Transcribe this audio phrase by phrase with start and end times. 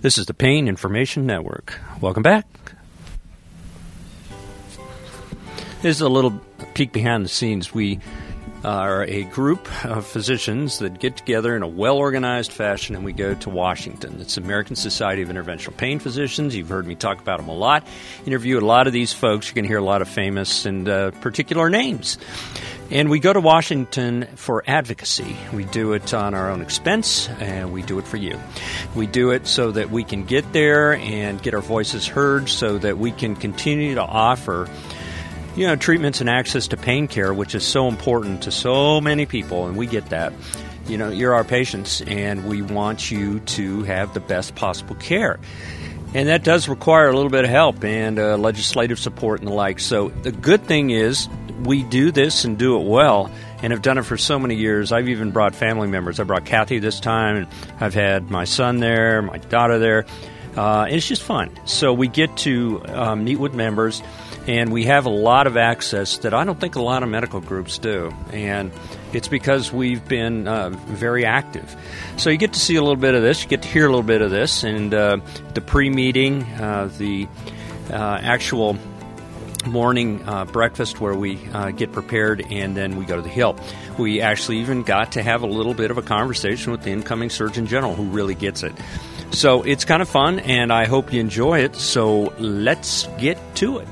[0.00, 1.76] This is the Pain Information Network.
[2.00, 2.46] Welcome back.
[5.82, 6.40] This is a little
[6.74, 7.74] peek behind the scenes.
[7.74, 7.98] We
[8.62, 13.12] are a group of physicians that get together in a well organized fashion and we
[13.12, 14.20] go to Washington.
[14.20, 16.54] It's the American Society of Interventional Pain Physicians.
[16.54, 17.84] You've heard me talk about them a lot.
[18.24, 19.48] Interview a lot of these folks.
[19.48, 22.18] You're going to hear a lot of famous and uh, particular names.
[22.90, 25.36] And we go to Washington for advocacy.
[25.52, 28.40] We do it on our own expense, and we do it for you.
[28.94, 32.78] We do it so that we can get there and get our voices heard, so
[32.78, 34.70] that we can continue to offer
[35.54, 39.26] you know, treatments and access to pain care, which is so important to so many
[39.26, 40.32] people, and we get that.
[40.86, 45.38] You know, you're our patients, and we want you to have the best possible care.
[46.14, 49.52] And that does require a little bit of help and uh, legislative support and the
[49.52, 49.78] like.
[49.78, 51.28] So the good thing is
[51.64, 53.30] we do this and do it well
[53.62, 54.92] and have done it for so many years.
[54.92, 56.20] I've even brought family members.
[56.20, 57.46] I brought Kathy this time, and
[57.80, 60.06] I've had my son there, my daughter there.
[60.56, 61.50] Uh, it's just fun.
[61.66, 64.02] So we get to um, meet with members
[64.48, 67.40] and we have a lot of access that I don't think a lot of medical
[67.40, 68.12] groups do.
[68.32, 68.72] And
[69.12, 71.76] it's because we've been uh, very active.
[72.16, 73.90] So you get to see a little bit of this, you get to hear a
[73.90, 75.18] little bit of this, and uh,
[75.52, 77.28] the pre meeting, uh, the
[77.90, 78.78] uh, actual
[79.66, 83.58] morning uh, breakfast where we uh, get prepared and then we go to the Hill.
[83.98, 87.30] We actually even got to have a little bit of a conversation with the incoming
[87.30, 88.72] Surgeon General who really gets it.
[89.30, 91.76] So it's kind of fun and I hope you enjoy it.
[91.76, 93.88] So let's get to it.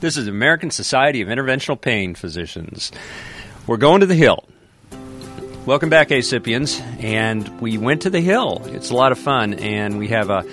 [0.00, 2.92] This is American Society of Interventional Pain Physicians.
[3.66, 4.44] We're going to the Hill.
[5.68, 6.80] Welcome back, ACIPians.
[7.04, 8.62] And we went to the Hill.
[8.68, 9.52] It's a lot of fun.
[9.52, 10.46] And we have a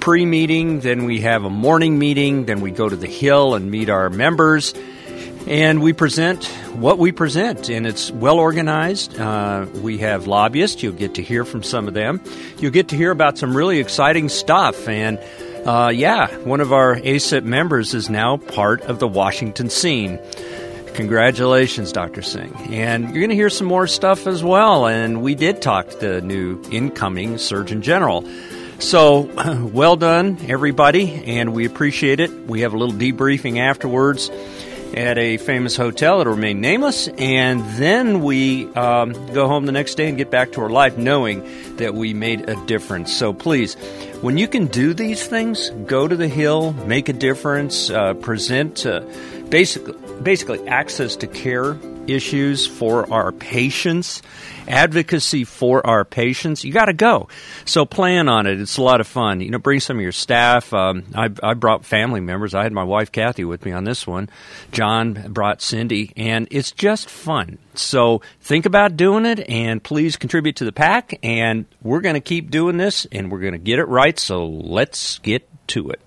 [0.00, 3.70] pre meeting, then we have a morning meeting, then we go to the Hill and
[3.70, 4.74] meet our members.
[5.46, 9.18] And we present what we present, and it's well organized.
[9.18, 10.82] Uh, we have lobbyists.
[10.82, 12.20] You'll get to hear from some of them.
[12.58, 14.86] You'll get to hear about some really exciting stuff.
[14.86, 15.18] And
[15.64, 20.18] uh, yeah, one of our ASIPP members is now part of the Washington scene.
[21.00, 22.20] Congratulations, Dr.
[22.20, 22.54] Singh.
[22.68, 24.86] And you're going to hear some more stuff as well.
[24.86, 28.22] And we did talk to the new incoming Surgeon General.
[28.80, 29.22] So,
[29.72, 32.30] well done, everybody, and we appreciate it.
[32.46, 34.28] We have a little debriefing afterwards
[34.94, 39.94] at a famous hotel that'll remain nameless, and then we um, go home the next
[39.94, 43.16] day and get back to our life knowing that we made a difference.
[43.16, 43.74] So please,
[44.20, 48.84] when you can do these things, go to the Hill, make a difference, uh, present
[48.84, 49.00] uh,
[49.48, 54.22] basically, basically access to care issues for our patients,
[54.68, 57.28] advocacy for our patients, you got to go.
[57.64, 58.60] So plan on it.
[58.60, 59.40] It's a lot of fun.
[59.40, 60.72] You know, bring some of your staff.
[60.72, 62.54] Um, I, I brought family members.
[62.54, 64.28] I had my wife Kathy with me on this one.
[64.72, 67.58] John brought Cindy, and it's just fun.
[67.74, 71.18] So think about doing it, and please contribute to the pack.
[71.22, 74.18] And we're going to keep doing this, and we're going to get it right.
[74.18, 76.00] So let's get to it.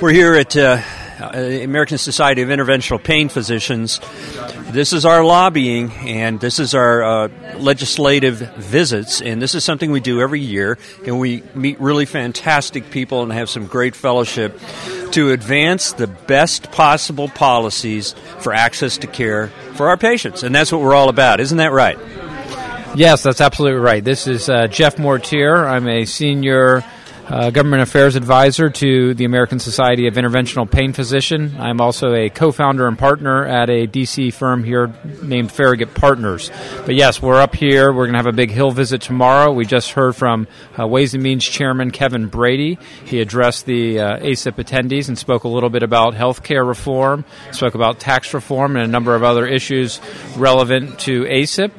[0.00, 0.80] We're here at uh,
[1.20, 4.00] American Society of Interventional Pain Physicians.
[4.70, 7.28] This is our lobbying and this is our uh,
[7.58, 10.78] legislative visits, and this is something we do every year.
[11.04, 14.58] And we meet really fantastic people and have some great fellowship
[15.12, 20.42] to advance the best possible policies for access to care for our patients.
[20.42, 21.98] And that's what we're all about, isn't that right?
[22.96, 24.02] Yes, that's absolutely right.
[24.02, 25.66] This is uh, Jeff Mortier.
[25.66, 26.84] I'm a senior
[27.30, 31.54] uh, government affairs advisor to the American Society of Interventional Pain Physician.
[31.58, 34.92] I'm also a co-founder and partner at a DC firm here
[35.22, 36.50] named Farragut Partners.
[36.84, 37.92] But yes, we're up here.
[37.92, 39.52] We're going to have a big hill visit tomorrow.
[39.52, 40.48] We just heard from
[40.78, 42.78] uh, Ways and Means Chairman Kevin Brady.
[43.04, 47.24] He addressed the uh, ASIPP attendees and spoke a little bit about health care reform,
[47.52, 50.00] spoke about tax reform, and a number of other issues
[50.36, 51.70] relevant to ASIPP.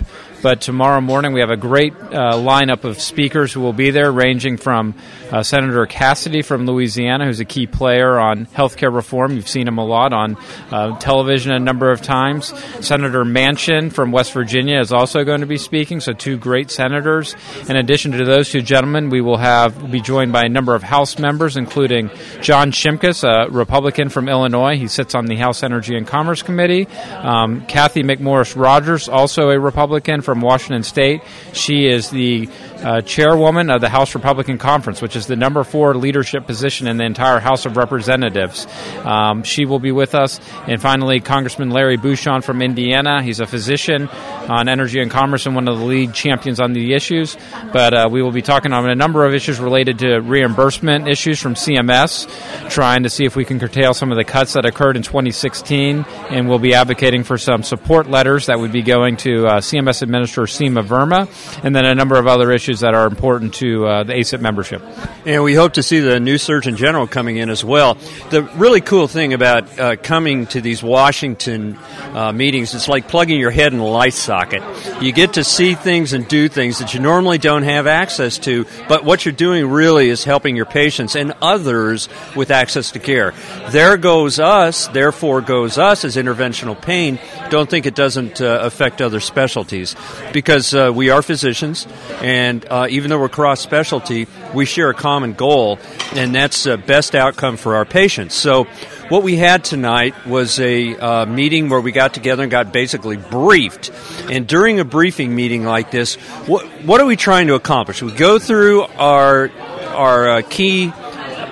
[0.41, 4.11] But tomorrow morning, we have a great uh, lineup of speakers who will be there,
[4.11, 4.95] ranging from
[5.31, 9.33] uh, Senator Cassidy from Louisiana, who's a key player on healthcare reform.
[9.33, 10.37] You've seen him a lot on
[10.71, 12.47] uh, television a number of times.
[12.83, 17.35] Senator Manchin from West Virginia is also going to be speaking, so two great senators.
[17.69, 20.81] In addition to those two gentlemen, we will have be joined by a number of
[20.81, 22.09] House members, including
[22.41, 24.75] John Shimkus, a Republican from Illinois.
[24.75, 26.87] He sits on the House Energy and Commerce Committee.
[26.87, 31.23] Um, Cathy McMorris Rodgers, also a Republican from Washington State.
[31.51, 32.47] She is the
[32.83, 36.97] uh, chairwoman of the House Republican Conference, which is the number four leadership position in
[36.97, 38.67] the entire House of Representatives.
[39.03, 40.39] Um, she will be with us.
[40.67, 43.21] And finally, Congressman Larry Bucshon from Indiana.
[43.21, 46.93] He's a physician on energy and commerce and one of the lead champions on the
[46.93, 47.37] issues.
[47.71, 51.39] But uh, we will be talking on a number of issues related to reimbursement issues
[51.39, 52.27] from CMS,
[52.69, 56.05] trying to see if we can curtail some of the cuts that occurred in 2016.
[56.29, 60.01] And we'll be advocating for some support letters that would be going to uh, CMS
[60.01, 61.27] Administrator Seema Verma,
[61.63, 64.81] and then a number of other issues that are important to uh, the ASIPP membership.
[65.25, 67.97] And we hope to see the new Surgeon General coming in as well.
[68.29, 71.77] The really cool thing about uh, coming to these Washington
[72.13, 74.63] uh, meetings, it's like plugging your head in a light socket.
[75.01, 78.65] You get to see things and do things that you normally don't have access to,
[78.87, 83.33] but what you're doing really is helping your patients and others with access to care.
[83.69, 87.19] There goes us, therefore goes us as interventional pain.
[87.49, 89.95] Don't think it doesn't uh, affect other specialties
[90.33, 91.87] because uh, we are physicians,
[92.21, 95.79] and uh, even though we're cross specialty, we share a common goal,
[96.13, 98.35] and that's the best outcome for our patients.
[98.35, 98.65] So,
[99.09, 103.17] what we had tonight was a uh, meeting where we got together and got basically
[103.17, 103.91] briefed.
[104.29, 106.15] And during a briefing meeting like this,
[106.47, 108.01] what, what are we trying to accomplish?
[108.01, 109.49] We go through our
[109.91, 110.93] our uh, key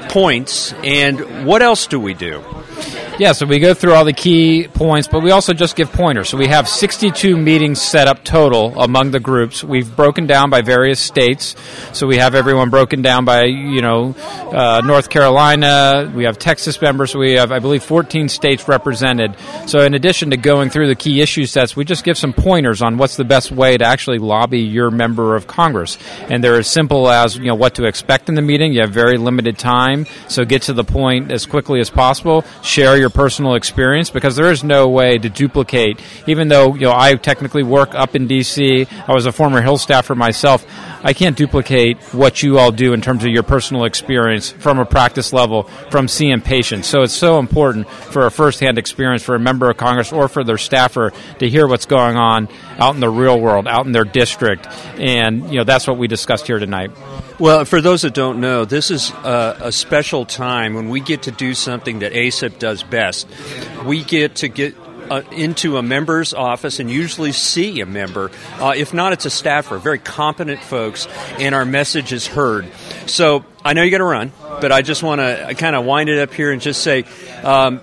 [0.09, 2.43] points, and what else do we do?
[3.19, 6.29] Yeah, so we go through all the key points, but we also just give pointers.
[6.29, 9.61] So we have 62 meetings set up total among the groups.
[9.61, 11.53] We've broken down by various states.
[11.91, 14.15] So we have everyone broken down by, you know,
[14.53, 16.09] uh, North Carolina.
[16.15, 17.13] We have Texas members.
[17.13, 19.35] We have, I believe, 14 states represented.
[19.65, 22.81] So in addition to going through the key issue sets, we just give some pointers
[22.81, 25.97] on what's the best way to actually lobby your member of Congress.
[26.29, 28.71] And they're as simple as, you know, what to expect in the meeting.
[28.71, 30.05] You have very limited time.
[30.29, 32.45] So get to the point as quickly as possible.
[32.63, 36.01] Share your your personal experience because there is no way to duplicate.
[36.27, 39.77] Even though you know I technically work up in D.C., I was a former Hill
[39.77, 40.65] staffer myself.
[41.03, 44.85] I can't duplicate what you all do in terms of your personal experience from a
[44.85, 46.87] practice level from seeing patients.
[46.87, 50.43] So it's so important for a firsthand experience for a member of Congress or for
[50.43, 54.05] their staffer to hear what's going on out in the real world, out in their
[54.05, 54.67] district,
[54.99, 56.91] and you know that's what we discussed here tonight.
[57.39, 61.21] Well, for those that don't know, this is a, a special time when we get
[61.23, 63.27] to do something that ASIPP does best.
[63.85, 64.75] We get to get
[65.09, 68.29] uh, into a member's office and usually see a member.
[68.59, 71.07] Uh, if not, it's a staffer, very competent folks,
[71.39, 72.67] and our message is heard.
[73.05, 74.31] So I know you got to run,
[74.61, 77.05] but I just want to kind of wind it up here and just say
[77.43, 77.81] um,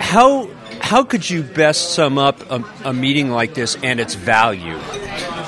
[0.00, 0.48] how
[0.80, 4.78] how could you best sum up a, a meeting like this and its value?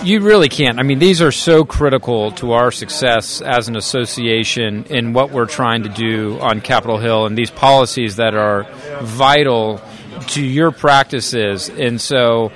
[0.09, 0.79] You really can't.
[0.79, 5.45] I mean, these are so critical to our success as an association in what we're
[5.45, 8.63] trying to do on Capitol Hill and these policies that are
[9.03, 9.83] vital
[10.29, 11.69] to your practices.
[11.69, 12.53] And so,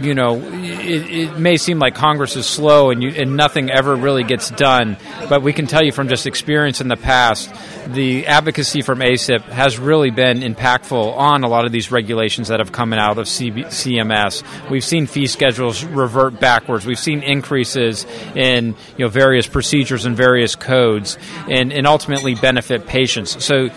[0.00, 3.94] you know, it, it, may seem like Congress is slow and, you, and nothing ever
[3.94, 4.96] really gets done,
[5.28, 7.48] but we can tell you from just experience in the past,
[7.88, 12.60] the advocacy from ASIPP has really been impactful on a lot of these regulations that
[12.60, 14.42] have come out of CB, CMS.
[14.70, 16.84] We've seen fee schedules revert backwards.
[16.84, 18.04] We've seen increases
[18.34, 21.16] in you know various procedures and various codes,
[21.48, 23.42] and, and ultimately benefit patients.
[23.44, 23.68] So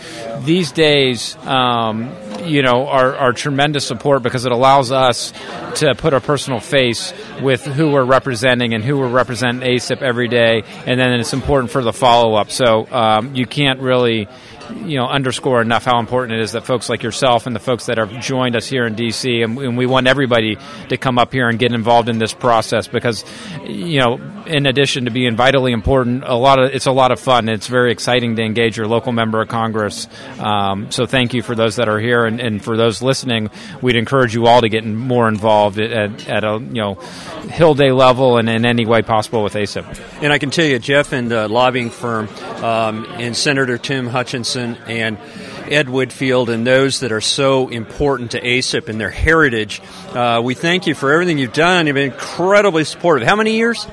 [0.42, 2.14] these days, um,
[2.44, 5.32] you know, are, are tremendous support because it allows us
[5.76, 10.28] to put a personal face with who we're representing and who we're representing ASIPP every
[10.28, 12.52] day, and then it's important for the follow up.
[12.52, 14.28] So um, you can't really really
[14.76, 17.86] you know underscore enough how important it is that folks like yourself and the folks
[17.86, 20.58] that have joined us here in DC, and, and, we want everybody
[20.90, 23.26] to come up here and get involved in this process because
[23.64, 27.20] you know, in addition to being vitally important, a lot of it's a lot of
[27.20, 27.50] fun.
[27.50, 30.08] It's very exciting to engage your local member of Congress.
[30.40, 33.50] Um, so thank you for those that are here, and, and, for those listening,
[33.82, 36.96] we'd encourage you all to get more involved at, at a you know
[37.50, 40.22] Hill Day level and in any way possible with ASIPP.
[40.22, 42.28] And I can tell you, Jeff and the lobbying firm
[42.64, 45.18] um, and Senator Tim Hutchinson and
[45.70, 49.82] Ed Whitfield and those that are so important to ASIPP and their heritage.
[50.10, 51.88] Uh, we thank you for everything you've done.
[51.88, 53.28] You've been incredibly supportive.
[53.28, 53.88] How many years?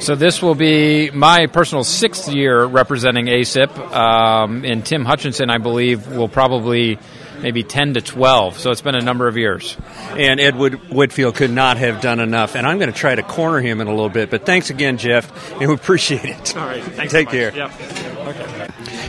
[0.00, 5.58] So this will be my personal sixth year representing ASIPP, um, and Tim Hutchinson, I
[5.58, 6.98] believe, will probably
[7.40, 8.58] maybe 10 to 12.
[8.58, 9.76] So it's been a number of years.
[10.10, 12.54] And Ed Wood- Whitfield could not have done enough.
[12.56, 14.30] And I'm going to try to corner him in a little bit.
[14.30, 16.56] But thanks again, Jeff, and we appreciate it.
[16.56, 16.82] All right.
[16.82, 17.54] Thanks Take so care.
[17.54, 17.70] Yep.
[18.26, 18.45] Okay.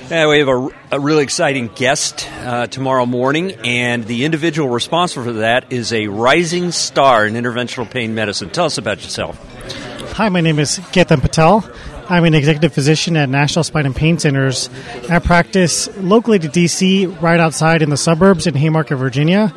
[0.10, 5.26] Yeah, we have a, a really exciting guest uh, tomorrow morning, and the individual responsible
[5.26, 8.50] for that is a rising star in interventional pain medicine.
[8.50, 9.38] Tell us about yourself.
[10.14, 11.70] Hi, my name is Ketan Patel.
[12.08, 14.70] I'm an executive physician at National Spine and Pain Centers.
[15.10, 19.50] I practice locally to DC, right outside in the suburbs in Haymarket, Virginia.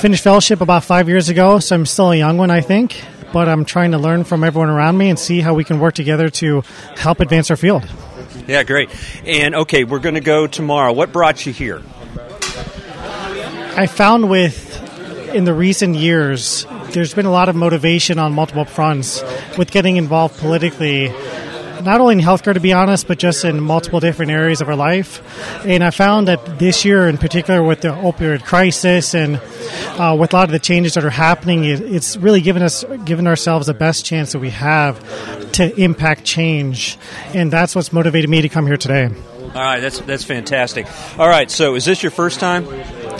[0.00, 3.00] Finished fellowship about five years ago, so I'm still a young one, I think.
[3.32, 5.94] but I'm trying to learn from everyone around me and see how we can work
[5.94, 6.62] together to
[6.96, 7.88] help advance our field.
[8.46, 8.90] Yeah, great.
[9.24, 10.92] And okay, we're going to go tomorrow.
[10.92, 11.82] What brought you here?
[13.74, 14.70] I found with
[15.34, 19.22] in the recent years, there's been a lot of motivation on multiple fronts
[19.56, 21.08] with getting involved politically
[21.84, 24.76] not only in healthcare, to be honest, but just in multiple different areas of our
[24.76, 25.22] life.
[25.66, 29.36] And I found that this year, in particular, with the opioid crisis and
[29.98, 32.84] uh, with a lot of the changes that are happening, it, it's really given us,
[33.04, 36.98] given ourselves the best chance that we have to impact change.
[37.34, 39.10] And that's what's motivated me to come here today.
[39.54, 40.86] All right, that's that's fantastic.
[41.18, 42.66] All right, so is this your first time?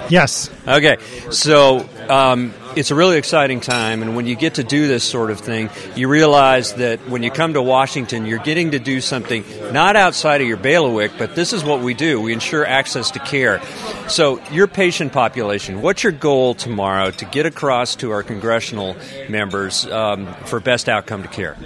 [0.09, 0.49] Yes.
[0.67, 0.97] Okay,
[1.31, 5.31] so um, it's a really exciting time, and when you get to do this sort
[5.31, 9.45] of thing, you realize that when you come to Washington, you're getting to do something
[9.73, 12.21] not outside of your bailiwick, but this is what we do.
[12.21, 13.61] We ensure access to care.
[14.09, 18.97] So, your patient population, what's your goal tomorrow to get across to our congressional
[19.29, 21.57] members um, for best outcome to care?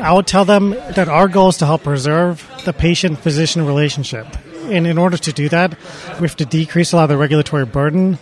[0.00, 4.26] I would tell them that our goal is to help preserve the patient physician relationship.
[4.64, 5.78] And in order to do that,
[6.20, 8.18] we have to decrease a lot of the regulatory burden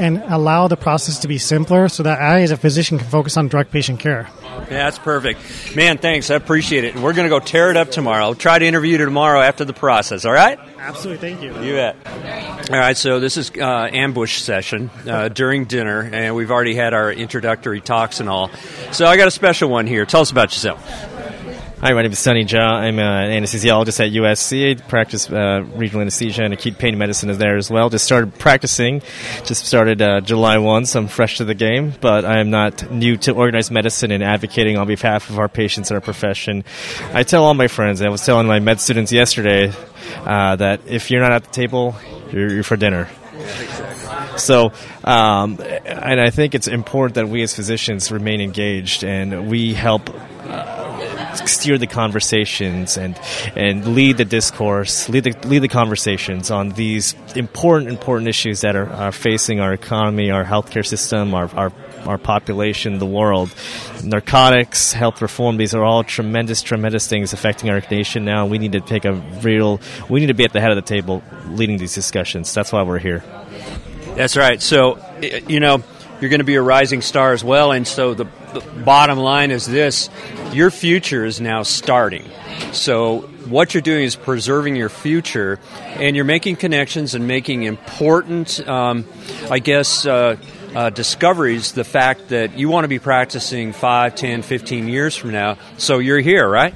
[0.00, 3.36] and allow the process to be simpler so that I, as a physician, can focus
[3.36, 4.28] on direct patient care.
[4.42, 5.76] Yeah, that's perfect.
[5.76, 6.30] Man, thanks.
[6.30, 6.94] I appreciate it.
[6.94, 8.24] And we're going to go tear it up tomorrow.
[8.24, 10.58] I'll try to interview you tomorrow after the process, all right?
[10.78, 11.34] Absolutely.
[11.34, 11.54] Thank you.
[11.62, 11.96] You bet.
[12.70, 16.94] All right, so this is uh, ambush session uh, during dinner, and we've already had
[16.94, 18.50] our introductory talks and all.
[18.92, 20.06] So I got a special one here.
[20.06, 21.09] Tell us about yourself.
[21.82, 22.60] Hi, my name is Sunny Jha.
[22.60, 24.70] I'm an anesthesiologist at USC.
[24.76, 27.88] I practice uh, regional anesthesia and acute pain medicine is there as well.
[27.88, 29.00] Just started practicing,
[29.46, 32.90] just started uh, July 1, so I'm fresh to the game, but I am not
[32.90, 36.64] new to organized medicine and advocating on behalf of our patients and our profession.
[37.14, 39.72] I tell all my friends, I was telling my med students yesterday
[40.26, 41.96] uh, that if you're not at the table,
[42.30, 43.08] you're, you're for dinner.
[44.36, 44.72] So,
[45.02, 50.10] um, and I think it's important that we as physicians remain engaged and we help
[51.34, 53.18] steer the conversations and
[53.56, 58.76] and lead the discourse, lead the lead the conversations on these important important issues that
[58.76, 61.72] are, are facing our economy, our healthcare system, our, our
[62.06, 63.54] our population, the world.
[64.02, 68.46] Narcotics, health reform, these are all tremendous, tremendous things affecting our nation now.
[68.46, 70.82] We need to take a real, we need to be at the head of the
[70.82, 72.52] table leading these discussions.
[72.54, 73.22] That's why we're here.
[74.16, 74.60] That's right.
[74.60, 75.82] So, you know,
[76.20, 77.72] you're going to be a rising star as well.
[77.72, 80.10] And so the, the bottom line is this
[80.52, 82.24] your future is now starting.
[82.72, 85.58] So, what you're doing is preserving your future,
[85.96, 89.06] and you're making connections and making important, um,
[89.50, 90.36] I guess, uh,
[90.74, 95.32] uh, discoveries the fact that you want to be practicing 5, 10, 15 years from
[95.32, 95.58] now.
[95.78, 96.74] So you're here, right?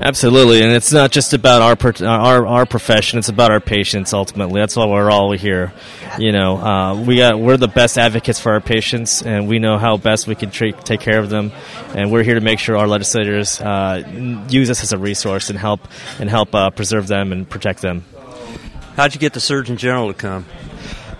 [0.00, 4.12] Absolutely, and it's not just about our our our profession; it's about our patients.
[4.12, 5.72] Ultimately, that's why we're all here.
[6.18, 9.76] You know, uh, we got we're the best advocates for our patients, and we know
[9.76, 11.50] how best we can treat, take care of them.
[11.94, 14.04] And we're here to make sure our legislators uh,
[14.48, 15.80] use us as a resource and help
[16.20, 18.04] and help uh, preserve them and protect them.
[18.94, 20.44] How'd you get the Surgeon General to come?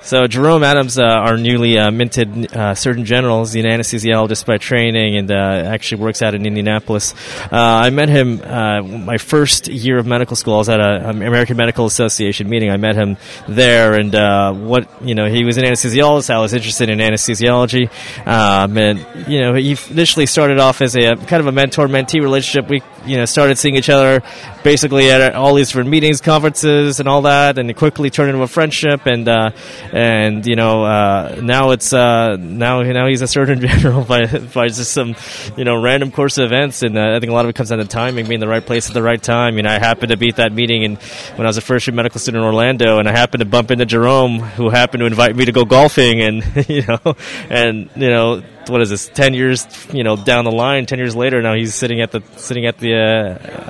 [0.09, 4.57] So Jerome Adams, uh, our newly uh, minted uh, Surgeon General, is an anesthesiologist by
[4.57, 7.13] training and uh, actually works out in Indianapolis.
[7.43, 10.55] Uh, I met him uh, my first year of medical school.
[10.55, 12.71] I was at an American Medical Association meeting.
[12.71, 13.19] I met him
[13.51, 16.31] there, and what you know, he was an anesthesiologist.
[16.31, 17.91] I was interested in anesthesiology,
[18.27, 22.71] um, and you know, he initially started off as a kind of a mentor-mentee relationship.
[22.71, 24.23] We you know started seeing each other
[24.63, 28.43] basically at all these different meetings, conferences, and all that, and it quickly turned into
[28.43, 29.51] a friendship and uh,
[29.93, 34.69] and you know uh, now it's uh, now now he's a surgeon general by by
[34.69, 35.15] just some
[35.57, 37.71] you know random course of events, and uh, I think a lot of it comes
[37.71, 39.57] down to timing, being in the right place at the right time.
[39.57, 40.99] You know, I happened to be at that meeting and
[41.37, 43.71] when I was a first year medical student in Orlando, and I happened to bump
[43.71, 47.17] into Jerome, who happened to invite me to go golfing, and you know,
[47.49, 49.09] and you know what is this?
[49.09, 52.23] Ten years, you know, down the line, ten years later, now he's sitting at the
[52.37, 52.99] sitting at the uh,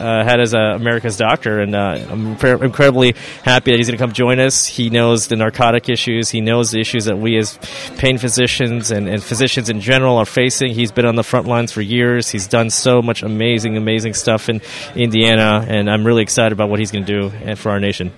[0.01, 3.15] uh, head as America's doctor, and uh, I'm incredibly
[3.45, 4.67] happy that he's going to come join us.
[4.67, 7.59] He knows the narcotic issues, he knows the issues that we as
[7.99, 10.73] pain physicians and, and physicians in general are facing.
[10.75, 12.31] He's been on the front lines for years.
[12.31, 14.61] He's done so much amazing, amazing stuff in
[14.95, 18.13] Indiana, and I'm really excited about what he's going to do uh, for our nation.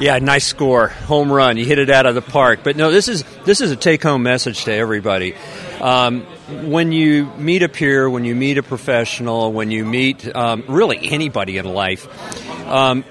[0.00, 1.58] Yeah, nice score, home run.
[1.58, 2.60] You hit it out of the park.
[2.64, 5.34] But no, this is this is a take-home message to everybody.
[5.80, 6.22] Um,
[6.68, 10.98] when you meet a peer, when you meet a professional, when you meet um, really
[11.10, 12.06] anybody in life,
[12.68, 13.04] um,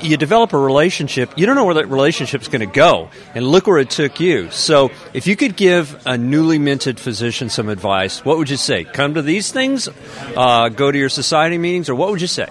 [0.00, 1.30] you develop a relationship.
[1.36, 4.50] You don't know where that relationship's going to go, and look where it took you.
[4.50, 8.84] So, if you could give a newly minted physician some advice, what would you say?
[8.84, 9.88] Come to these things,
[10.36, 12.48] uh, go to your society meetings, or what would you say?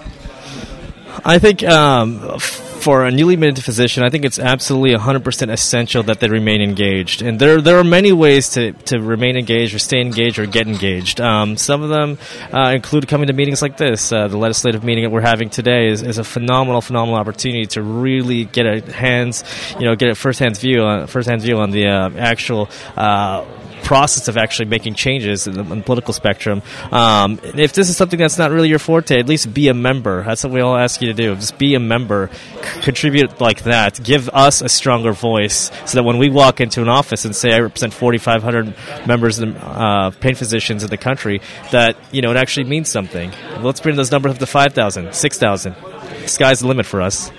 [1.24, 2.20] I think um,
[2.80, 7.22] for a newly minted physician, I think it's absolutely 100% essential that they remain engaged.
[7.22, 10.68] And there, there are many ways to, to remain engaged or stay engaged or get
[10.68, 11.20] engaged.
[11.20, 12.18] Um, some of them
[12.54, 14.12] uh, include coming to meetings like this.
[14.12, 17.82] Uh, the legislative meeting that we're having today is, is a phenomenal, phenomenal opportunity to
[17.82, 19.44] really get a hands,
[19.80, 23.46] you know, get a first-hand view on first-hand view on the uh, actual uh,
[23.86, 26.62] process of actually making changes in the, in the political spectrum.
[26.92, 30.24] Um, if this is something that's not really your forte, at least be a member.
[30.24, 31.36] That's what we all ask you to do.
[31.36, 32.30] Just be a member,
[32.62, 36.82] c- contribute like that, give us a stronger voice, so that when we walk into
[36.82, 41.42] an office and say I represent 4,500 members of uh, pain physicians in the country,
[41.72, 43.32] that you know it actually means something.
[43.62, 45.76] Let's bring those numbers up to 5,000, 6,000.
[46.26, 47.32] Sky's the limit for us.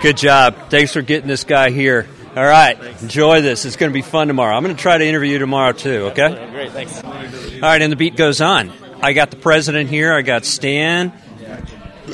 [0.00, 0.70] Good job.
[0.70, 2.06] Thanks for getting this guy here.
[2.36, 2.76] All right.
[3.00, 3.64] Enjoy this.
[3.64, 4.56] It's going to be fun tomorrow.
[4.56, 6.48] I'm going to try to interview you tomorrow, too, okay?
[6.50, 7.02] Great, thanks.
[7.04, 7.12] All
[7.60, 8.72] right, and the beat goes on.
[9.00, 10.12] I got the president here.
[10.12, 11.12] I got Stan.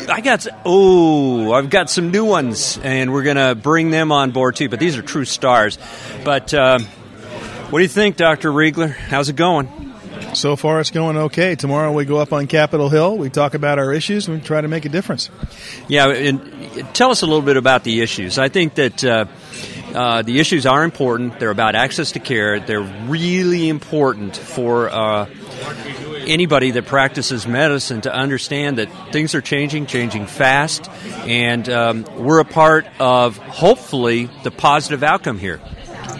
[0.09, 4.57] I got oh, I've got some new ones, and we're gonna bring them on board
[4.57, 4.69] too.
[4.69, 5.79] But these are true stars.
[6.25, 8.91] But um, what do you think, Doctor Riegler?
[8.91, 9.95] How's it going?
[10.35, 11.57] So far, it's going okay.
[11.57, 13.19] Tomorrow, we go up on Capitol Hill.
[13.19, 15.29] We talk about our issues and we try to make a difference.
[15.89, 18.39] Yeah, and tell us a little bit about the issues.
[18.39, 19.25] I think that uh,
[19.95, 21.39] uh, the issues are important.
[21.39, 22.61] They're about access to care.
[22.61, 25.27] They're really important for uh,
[26.27, 30.89] anybody that practices medicine to understand that things are changing, changing fast,
[31.27, 35.61] and um, we're a part of hopefully the positive outcome here.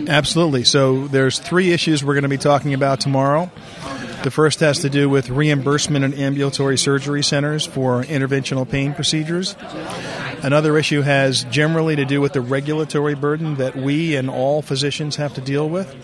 [0.09, 0.65] Absolutely.
[0.65, 3.51] So there's three issues we're going to be talking about tomorrow.
[4.23, 9.57] The first has to do with reimbursement in ambulatory surgery centers for interventional pain procedures.
[10.43, 15.17] Another issue has generally to do with the regulatory burden that we and all physicians
[15.17, 15.95] have to deal with.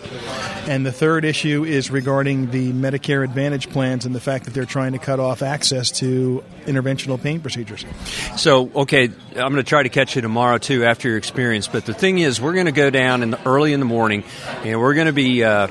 [0.67, 4.65] And the third issue is regarding the Medicare Advantage plans and the fact that they're
[4.65, 7.85] trying to cut off access to interventional pain procedures.
[8.35, 11.67] So, okay, I'm going to try to catch you tomorrow too after your experience.
[11.67, 14.23] But the thing is, we're going to go down in the, early in the morning,
[14.63, 15.43] and we're going to be.
[15.43, 15.67] Uh,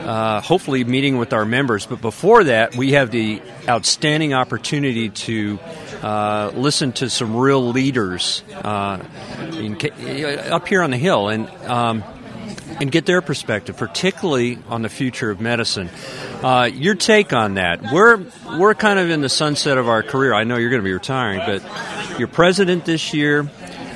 [0.00, 1.86] uh, hopefully meeting with our members.
[1.86, 5.58] But before that, we have the outstanding opportunity to
[6.02, 9.02] uh, listen to some real leaders uh,
[9.52, 9.76] in,
[10.50, 11.48] up here on the Hill and.
[11.66, 12.04] Um,
[12.80, 15.90] and get their perspective, particularly on the future of medicine.
[16.42, 17.82] Uh, your take on that?
[17.92, 18.24] We're
[18.58, 20.32] we're kind of in the sunset of our career.
[20.32, 23.50] I know you're going to be retiring, but you're president this year,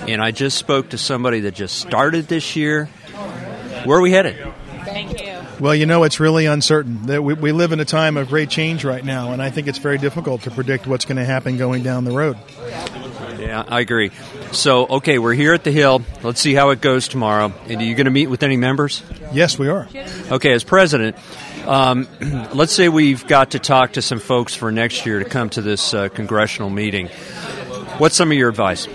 [0.06, 2.86] and I just spoke to somebody that just started this year.
[3.84, 4.36] Where are we headed?
[5.60, 7.06] Well, you know, it's really uncertain.
[7.06, 9.78] We, we live in a time of great change right now, and I think it's
[9.78, 12.36] very difficult to predict what's going to happen going down the road.
[13.38, 14.10] Yeah, I agree.
[14.52, 16.02] So, okay, we're here at the Hill.
[16.22, 17.52] Let's see how it goes tomorrow.
[17.68, 19.02] And are you going to meet with any members?
[19.32, 19.88] Yes, we are.
[20.30, 21.16] Okay, as president,
[21.66, 22.08] um,
[22.54, 25.62] let's say we've got to talk to some folks for next year to come to
[25.62, 27.08] this uh, congressional meeting.
[27.98, 28.88] What's some of your advice?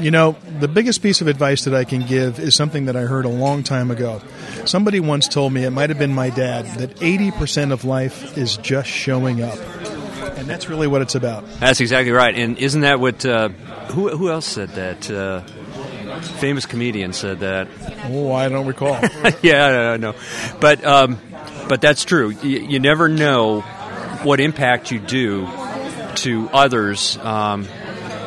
[0.00, 3.02] You know, the biggest piece of advice that I can give is something that I
[3.02, 4.20] heard a long time ago.
[4.64, 8.56] Somebody once told me, it might have been my dad, that 80% of life is
[8.56, 9.58] just showing up.
[10.38, 11.44] And that's really what it's about.
[11.60, 12.34] That's exactly right.
[12.34, 13.48] And isn't that what, uh,
[13.92, 15.10] who, who else said that?
[15.10, 15.42] Uh,
[16.20, 17.68] famous comedian said that.
[18.06, 18.98] Oh, I don't recall.
[19.42, 20.14] yeah, I know.
[20.60, 21.18] But, um,
[21.68, 22.30] but that's true.
[22.30, 23.60] You, you never know
[24.22, 25.46] what impact you do
[26.16, 27.16] to others.
[27.18, 27.66] Um,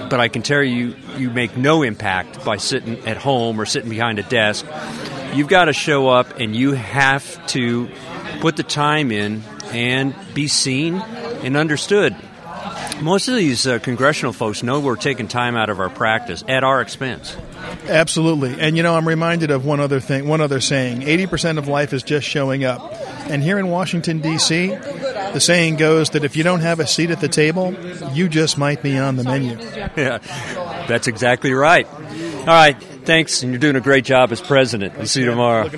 [0.09, 3.89] but I can tell you, you make no impact by sitting at home or sitting
[3.89, 4.65] behind a desk.
[5.33, 7.89] You've got to show up and you have to
[8.39, 12.15] put the time in and be seen and understood.
[13.01, 16.63] Most of these uh, congressional folks know we're taking time out of our practice at
[16.63, 17.35] our expense.
[17.87, 18.55] Absolutely.
[18.59, 21.93] And you know, I'm reminded of one other thing, one other saying 80% of life
[21.93, 22.93] is just showing up.
[23.29, 27.09] And here in Washington, D.C., the saying goes that if you don't have a seat
[27.09, 27.73] at the table,
[28.13, 29.57] you just might be on the menu.
[29.95, 30.19] Yeah,
[30.87, 31.87] that's exactly right.
[31.87, 34.97] All right, thanks, and you're doing a great job as president.
[34.97, 35.69] We'll see you tomorrow.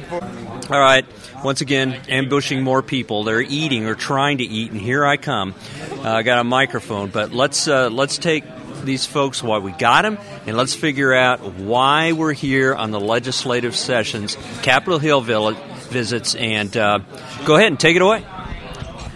[0.69, 1.05] All right,
[1.43, 3.23] once again, ambushing more people.
[3.23, 5.53] They're eating or trying to eat, and here I come.
[5.91, 8.43] Uh, I got a microphone, but let's uh, let's take
[8.83, 12.99] these folks while we got them, and let's figure out why we're here on the
[12.99, 15.57] legislative sessions, Capitol Hill Village
[15.89, 16.99] visits, and uh,
[17.45, 18.23] go ahead and take it away.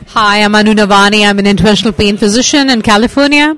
[0.08, 1.28] Hi, I'm Annu Navani.
[1.28, 3.58] I'm an interventional pain physician in California.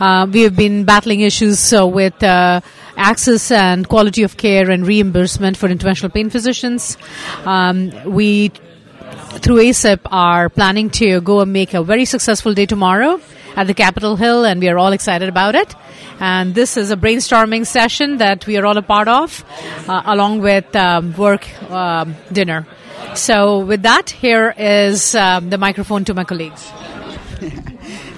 [0.00, 2.60] Uh, we have been battling issues uh, with uh,
[2.96, 6.96] access and quality of care and reimbursement for interventional pain physicians.
[7.44, 13.20] Um, we, through ASIPP, are planning to go and make a very successful day tomorrow
[13.56, 15.74] at the Capitol Hill, and we are all excited about it.
[16.18, 19.44] And this is a brainstorming session that we are all a part of,
[19.86, 22.66] uh, along with um, work um, dinner.
[23.14, 26.70] So, with that, here is um, the microphone to my colleagues.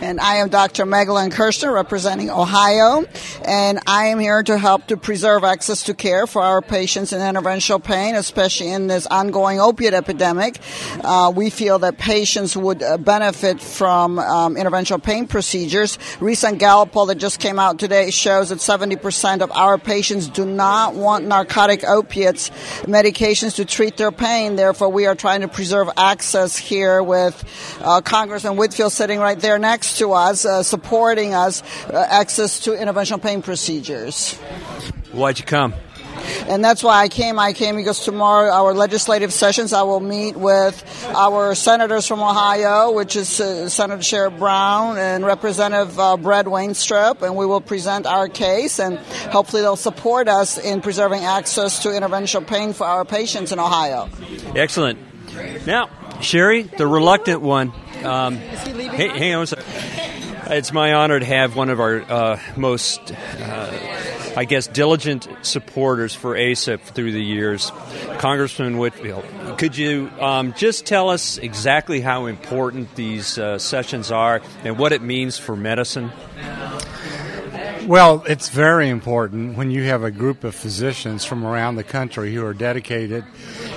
[0.03, 0.85] And I am Dr.
[0.85, 3.05] Megalyn Kirshner, representing Ohio,
[3.45, 7.21] and I am here to help to preserve access to care for our patients in
[7.21, 10.59] interventional pain, especially in this ongoing opiate epidemic.
[11.05, 16.01] Uh, we feel that patients would uh, benefit from um, interventional pain procedures.
[16.19, 20.45] Recent Gallup poll that just came out today shows that 70% of our patients do
[20.45, 22.51] not want narcotic opiates
[22.87, 24.57] medications to treat their pain.
[24.57, 27.41] Therefore, we are trying to preserve access here with
[27.81, 32.71] uh, Congressman Whitfield sitting right there next to us, uh, supporting us, uh, access to
[32.71, 34.35] interventional pain procedures.
[35.13, 35.75] Why'd you come?
[36.49, 37.39] And that's why I came.
[37.39, 42.93] I came because tomorrow, our legislative sessions, I will meet with our senators from Ohio,
[42.93, 48.07] which is uh, Senator Sherrod Brown and Representative uh, Brad Wenstrup, and we will present
[48.07, 48.99] our case, and
[49.31, 54.09] hopefully they'll support us in preserving access to interventional pain for our patients in Ohio.
[54.55, 54.99] Excellent.
[55.67, 55.89] Now,
[56.21, 57.73] Sherry, the reluctant one.
[58.05, 59.47] Um, hey, hang on.
[60.47, 66.15] It's my honor to have one of our uh, most, uh, I guess, diligent supporters
[66.15, 67.71] for ASIPP through the years,
[68.19, 69.25] Congressman Whitfield.
[69.59, 74.93] Could you um, just tell us exactly how important these uh, sessions are and what
[74.93, 76.11] it means for medicine?
[77.87, 82.33] Well, it's very important when you have a group of physicians from around the country
[82.33, 83.25] who are dedicated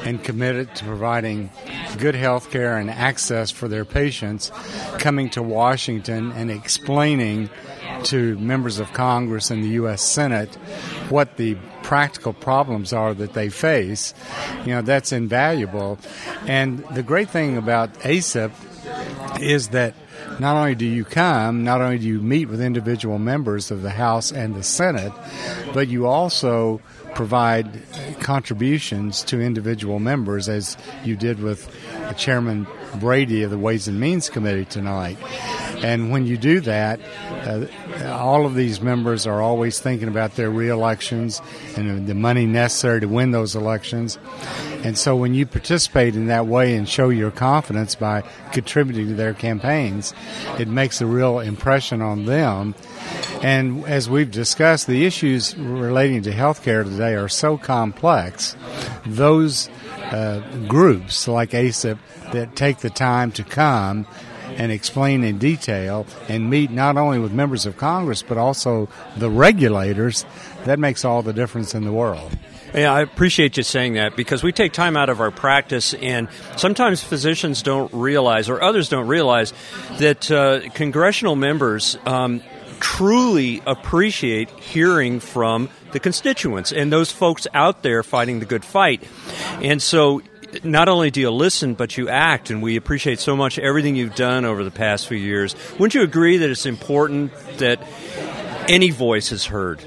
[0.04, 1.50] and committed to providing
[1.98, 4.52] good health care and access for their patients
[5.00, 7.50] coming to Washington and explaining
[8.04, 10.04] to members of Congress and the U.S.
[10.04, 10.54] Senate
[11.10, 14.14] what the practical problems are that they face.
[14.66, 15.98] You know, that's invaluable.
[16.46, 18.52] And the great thing about ASIPP
[19.42, 19.96] is that
[20.40, 23.90] not only do you come, not only do you meet with individual members of the
[23.90, 25.14] House and the Senate,
[25.74, 26.82] but you also
[27.14, 27.82] provide
[28.20, 31.74] contributions to individual members, as you did with
[32.18, 32.68] Chairman
[33.00, 35.18] Brady of the Ways and Means Committee tonight.
[35.84, 37.66] And when you do that, uh,
[38.10, 41.42] all of these members are always thinking about their re-elections
[41.76, 44.18] and the money necessary to win those elections.
[44.86, 48.22] And so when you participate in that way and show your confidence by
[48.52, 50.14] contributing to their campaigns,
[50.60, 52.76] it makes a real impression on them.
[53.42, 58.56] And as we've discussed, the issues relating to healthcare today are so complex.
[59.08, 59.70] Those
[60.12, 61.98] uh, groups like ASIPP
[62.32, 64.06] that take the time to come
[64.50, 69.32] and explain in detail and meet not only with members of Congress but also the
[69.32, 70.28] regulators,
[70.66, 72.38] that makes all the difference in the world.
[72.76, 76.28] Yeah, I appreciate you saying that because we take time out of our practice, and
[76.58, 79.54] sometimes physicians don't realize, or others don't realize,
[80.00, 82.44] that uh, congressional members um,
[82.82, 89.02] truly appreciate hearing from the constituents and those folks out there fighting the good fight.
[89.62, 90.22] And so
[90.62, 94.16] not only do you listen, but you act, and we appreciate so much everything you've
[94.16, 95.56] done over the past few years.
[95.74, 97.80] Wouldn't you agree that it's important that
[98.68, 99.82] any voice is heard?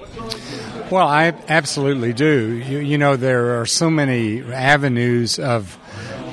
[0.90, 2.62] Well, I absolutely do.
[2.66, 5.76] You, you know, there are so many avenues of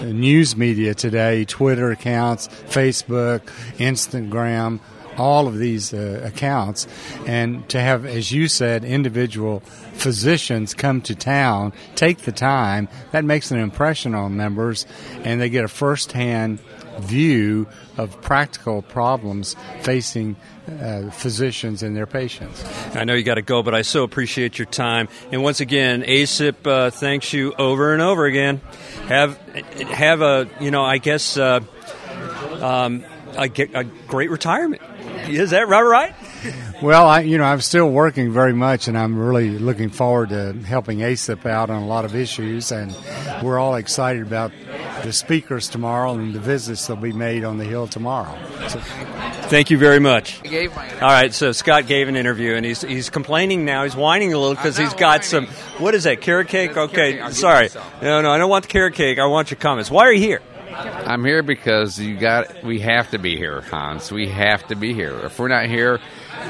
[0.02, 3.42] news media today Twitter accounts, Facebook,
[3.80, 4.80] Instagram,
[5.18, 6.88] all of these uh, accounts.
[7.26, 9.60] And to have, as you said, individual
[9.96, 14.86] physicians come to town, take the time, that makes an impression on members,
[15.26, 16.60] and they get a first hand
[17.00, 20.36] view of practical problems facing
[20.68, 22.64] uh, physicians and their patients.
[22.96, 25.08] I know you got to go, but I so appreciate your time.
[25.32, 28.62] And once again, ASIPP uh, thanks you over and over again.
[29.08, 29.40] Have
[29.92, 31.62] have a you know I guess uh,
[32.62, 33.06] um,
[33.38, 34.82] a, a great retirement.
[35.28, 35.82] Is that right?
[35.82, 36.16] Right.
[36.82, 40.54] Well, I, you know, I'm still working very much, and I'm really looking forward to
[40.54, 42.72] helping ASIPP out on a lot of issues.
[42.72, 42.96] And
[43.42, 44.52] we're all excited about
[45.04, 48.38] the speakers tomorrow and the visits that'll be made on the Hill tomorrow.
[48.68, 48.80] So,
[49.48, 50.42] Thank you very much.
[51.02, 53.84] All right, so Scott gave an interview, and he's he's complaining now.
[53.84, 55.46] He's whining a little because he's got some.
[55.78, 56.22] What is that?
[56.22, 56.76] Carrot cake?
[56.76, 57.70] Okay, sorry.
[58.02, 59.20] No, no, I don't want the carrot cake.
[59.20, 59.92] I want your comments.
[59.92, 60.42] Why are you here?
[60.76, 62.64] I'm here because you got.
[62.64, 64.12] We have to be here, Hans.
[64.12, 65.18] We have to be here.
[65.20, 66.00] If we're not here,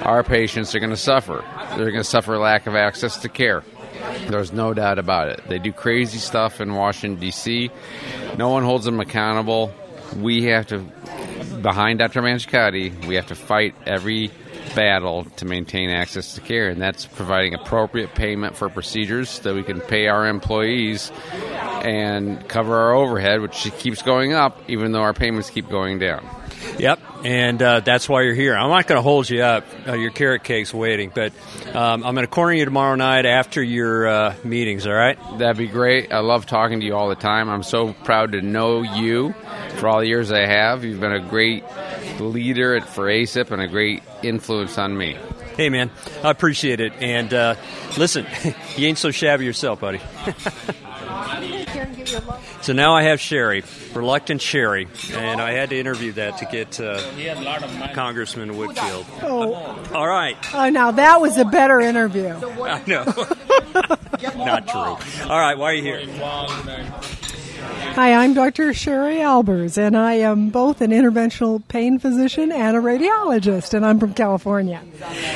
[0.03, 1.43] our patients are going to suffer.
[1.69, 3.63] They're going to suffer lack of access to care.
[4.27, 5.41] There's no doubt about it.
[5.47, 7.69] They do crazy stuff in Washington D.C.
[8.37, 9.73] No one holds them accountable.
[10.17, 10.79] We have to,
[11.61, 12.21] behind Dr.
[12.21, 14.31] Manchikanti, we have to fight every
[14.73, 19.55] battle to maintain access to care, and that's providing appropriate payment for procedures so that
[19.55, 21.11] we can pay our employees
[21.83, 26.25] and cover our overhead, which keeps going up even though our payments keep going down.
[26.77, 28.55] Yep, and uh, that's why you're here.
[28.55, 29.65] I'm not going to hold you up.
[29.87, 31.33] Uh, your carrot cake's waiting, but
[31.73, 34.85] um, I'm going to corner you tomorrow night after your uh, meetings.
[34.85, 35.17] All right?
[35.37, 36.11] That'd be great.
[36.11, 37.49] I love talking to you all the time.
[37.49, 39.33] I'm so proud to know you
[39.77, 40.83] for all the years I have.
[40.83, 41.63] You've been a great
[42.19, 45.17] leader at, for ASIPP and a great influence on me.
[45.55, 45.89] Hey, man,
[46.23, 46.93] I appreciate it.
[46.99, 47.55] And uh,
[47.97, 48.25] listen,
[48.75, 50.01] you ain't so shabby yourself, buddy.
[52.61, 53.63] so now I have Sherry,
[53.93, 57.01] reluctant Sherry, and I had to interview that to get uh,
[57.93, 59.05] Congressman Whitfield.
[59.21, 59.53] Oh.
[59.93, 60.37] All right.
[60.53, 62.29] Oh, now that was a better interview.
[62.63, 63.05] I know.
[64.45, 65.27] Not true.
[65.29, 66.05] All right, why are you here?
[67.95, 68.73] Hi, I'm Dr.
[68.73, 73.99] Sherry Albers, and I am both an interventional pain physician and a radiologist, and I'm
[73.99, 74.81] from California.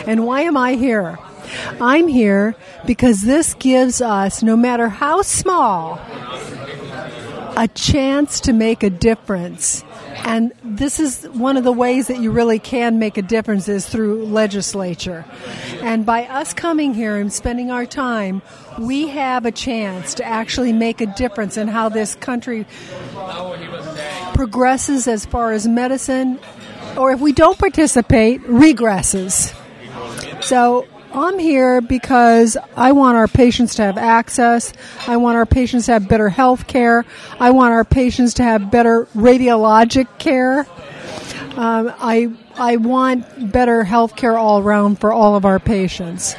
[0.05, 1.17] And why am I here?
[1.79, 5.99] I'm here because this gives us, no matter how small,
[7.57, 9.83] a chance to make a difference.
[10.23, 13.88] And this is one of the ways that you really can make a difference is
[13.88, 15.25] through legislature.
[15.81, 18.41] And by us coming here and spending our time,
[18.79, 22.65] we have a chance to actually make a difference in how this country
[24.33, 26.39] progresses as far as medicine,
[26.97, 29.55] or if we don't participate, regresses.
[30.41, 34.74] So I'm here because I want our patients to have access.
[35.08, 37.06] I want our patients to have better health care.
[37.39, 40.67] I want our patients to have better radiologic care.
[41.56, 46.36] Um, I I want better health care all around for all of our patients.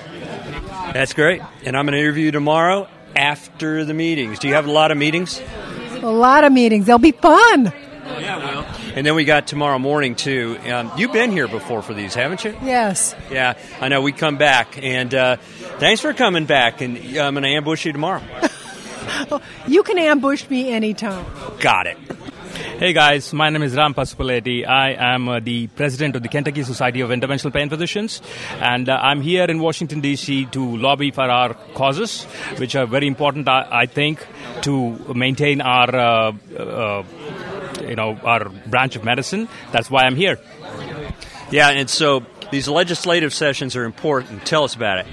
[0.92, 1.42] That's great.
[1.64, 4.38] And I'm going to interview you tomorrow after the meetings.
[4.38, 5.40] Do you have a lot of meetings?
[6.02, 6.86] A lot of meetings.
[6.86, 7.72] They'll be fun.
[8.18, 8.79] Yeah, well.
[8.94, 10.58] And then we got tomorrow morning too.
[10.66, 12.56] Um, you've been here before for these, haven't you?
[12.62, 13.14] Yes.
[13.30, 14.02] Yeah, I know.
[14.02, 15.36] We come back, and uh,
[15.78, 16.80] thanks for coming back.
[16.80, 18.22] And I'm going to ambush you tomorrow.
[19.68, 21.24] you can ambush me anytime.
[21.60, 21.98] Got it.
[22.80, 24.66] Hey guys, my name is Ram Pasupuleti.
[24.66, 28.22] I am uh, the president of the Kentucky Society of Interventional Pain Physicians,
[28.58, 30.46] and uh, I'm here in Washington D.C.
[30.46, 32.24] to lobby for our causes,
[32.56, 34.26] which are very important, I, I think,
[34.62, 37.02] to maintain our, uh, uh
[37.90, 39.48] you know, our branch of medicine.
[39.72, 40.38] That's why I'm here.
[41.50, 44.46] Yeah, and so these legislative sessions are important.
[44.46, 45.06] Tell us about it.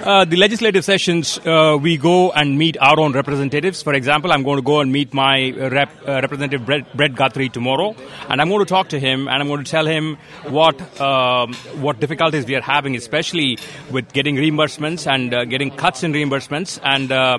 [0.00, 3.82] Uh, the legislative sessions, uh, we go and meet our own representatives.
[3.82, 7.48] For example, I'm going to go and meet my rep, uh, representative Brett, Brett, Guthrie
[7.48, 7.96] tomorrow,
[8.28, 11.52] and I'm going to talk to him and I'm going to tell him what um,
[11.82, 13.58] what difficulties we are having, especially
[13.90, 17.38] with getting reimbursements and uh, getting cuts in reimbursements, and uh,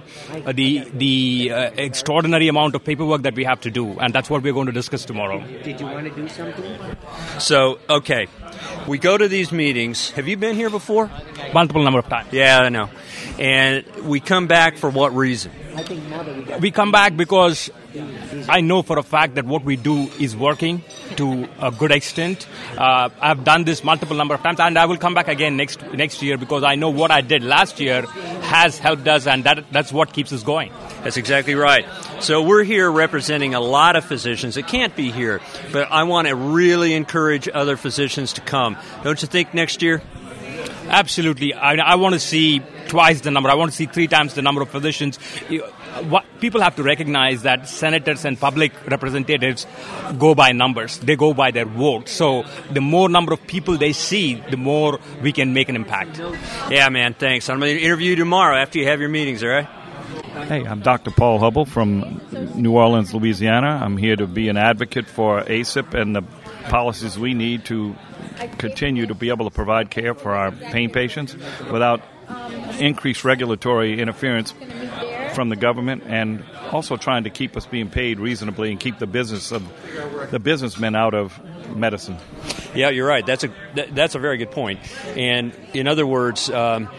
[0.54, 4.43] the the uh, extraordinary amount of paperwork that we have to do, and that's what
[4.43, 5.39] we're going to discuss tomorrow.
[5.63, 6.78] Did you want to do something?
[7.39, 8.28] So, okay,
[8.88, 10.12] we go to these meetings.
[10.12, 11.10] Have you been here before?
[11.54, 12.32] Multiple number of times.
[12.32, 12.89] Yeah, I know.
[13.38, 15.52] And we come back for what reason?
[15.80, 17.72] I think now that we got We come back because
[18.50, 20.84] I know for a fact that what we do is working
[21.15, 22.48] to a good extent.
[22.78, 25.82] Uh, I've done this multiple number of times, and I will come back again next
[25.94, 28.02] next year because I know what I did last year
[28.52, 30.74] has helped us, and that that's what keeps us going.
[31.04, 31.86] That's exactly right.
[32.20, 35.39] So we're here representing a lot of physicians that can't be here,
[35.72, 38.76] but I want to really encourage other physicians to come.
[39.04, 40.02] Don't you think next year?
[40.89, 41.54] Absolutely.
[41.54, 43.49] I, I want to see twice the number.
[43.49, 45.17] I want to see three times the number of physicians.
[46.10, 49.65] What, people have to recognize that senators and public representatives
[50.17, 50.97] go by numbers.
[50.99, 52.10] They go by their vote.
[52.10, 56.19] So the more number of people they see, the more we can make an impact.
[56.69, 57.13] Yeah, man.
[57.13, 57.49] Thanks.
[57.49, 59.43] I'm going to interview you tomorrow after you have your meetings.
[59.43, 59.67] All right.
[60.47, 61.12] Hey, I'm Dr.
[61.12, 62.21] Paul Hubble from
[62.56, 63.80] New Orleans, Louisiana.
[63.84, 66.23] I'm here to be an advocate for ASIPP and the
[66.69, 67.95] policies we need to
[68.58, 71.36] continue to be able to provide care for our pain patients
[71.71, 72.02] without
[72.80, 74.54] increased regulatory interference
[75.34, 79.08] from the government and also trying to keep us being paid reasonably and keep the
[79.08, 79.63] business of
[80.32, 81.39] the businessmen out of
[81.76, 82.18] medicine.
[82.76, 83.26] Yeah, you're right.
[83.26, 83.54] That's a
[83.92, 84.80] that's a very good point.
[85.18, 86.89] And in other words, um,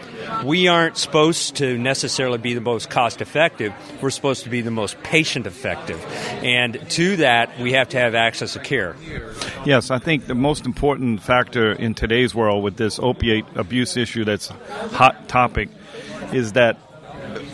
[0.43, 3.73] we aren't supposed to necessarily be the most cost effective.
[4.01, 6.03] We're supposed to be the most patient effective.
[6.43, 8.95] And to that, we have to have access to care.
[9.65, 14.25] Yes, I think the most important factor in today's world with this opiate abuse issue
[14.25, 15.69] that's hot topic
[16.33, 16.77] is that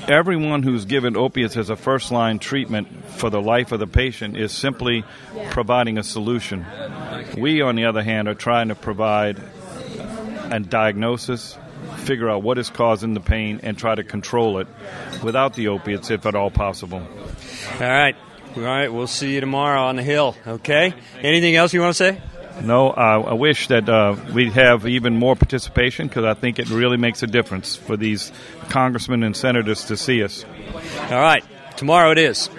[0.07, 4.37] everyone who's given opiates as a first line treatment for the life of the patient
[4.37, 5.03] is simply
[5.49, 6.65] providing a solution.
[7.37, 9.41] We, on the other hand, are trying to provide
[10.49, 11.57] a diagnosis,
[11.97, 14.67] figure out what is causing the pain, and try to control it
[15.23, 16.99] without the opiates if at all possible.
[16.99, 18.15] All right.
[18.55, 18.91] All right.
[18.91, 20.35] We'll see you tomorrow on the Hill.
[20.45, 20.93] Okay.
[21.21, 22.21] Anything else you want to say?
[22.61, 26.69] No, uh, I wish that uh, we'd have even more participation because I think it
[26.69, 28.31] really makes a difference for these
[28.69, 30.43] congressmen and senators to see us.
[31.11, 31.43] All right.
[31.75, 32.49] Tomorrow it is.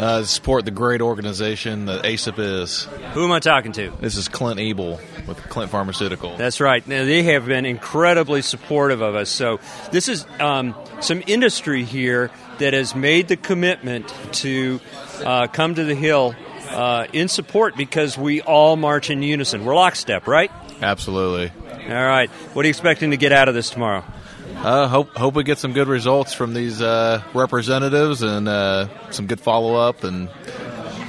[0.00, 2.84] Uh, support the great organization that ASIPP is.
[3.12, 3.92] Who am I talking to?
[4.00, 6.36] This is Clint Ebel with Clint Pharmaceutical.
[6.36, 6.86] That's right.
[6.86, 9.30] Now, they have been incredibly supportive of us.
[9.30, 9.60] So,
[9.92, 14.80] this is um, some industry here that has made the commitment to
[15.24, 16.34] uh, come to the Hill
[16.70, 19.64] uh, in support because we all march in unison.
[19.64, 20.50] We're lockstep, right?
[20.82, 21.52] Absolutely.
[21.88, 22.30] All right.
[22.30, 24.04] What are you expecting to get out of this tomorrow?
[24.56, 29.26] Uh, hope hope we get some good results from these uh, representatives and uh, some
[29.26, 30.28] good follow up and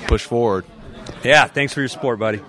[0.07, 0.63] push forward.
[1.23, 2.39] Yeah, thanks for your support, buddy.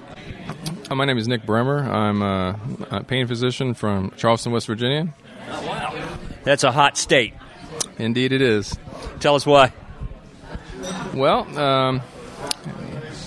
[0.94, 1.78] My name is Nick Bremer.
[1.78, 5.12] I'm a, a pain physician from Charleston, West Virginia.
[5.48, 5.94] Wow,
[6.44, 7.33] That's a hot state.
[7.98, 8.76] Indeed, it is.
[9.18, 9.72] Tell us why.
[11.14, 12.02] Well, um,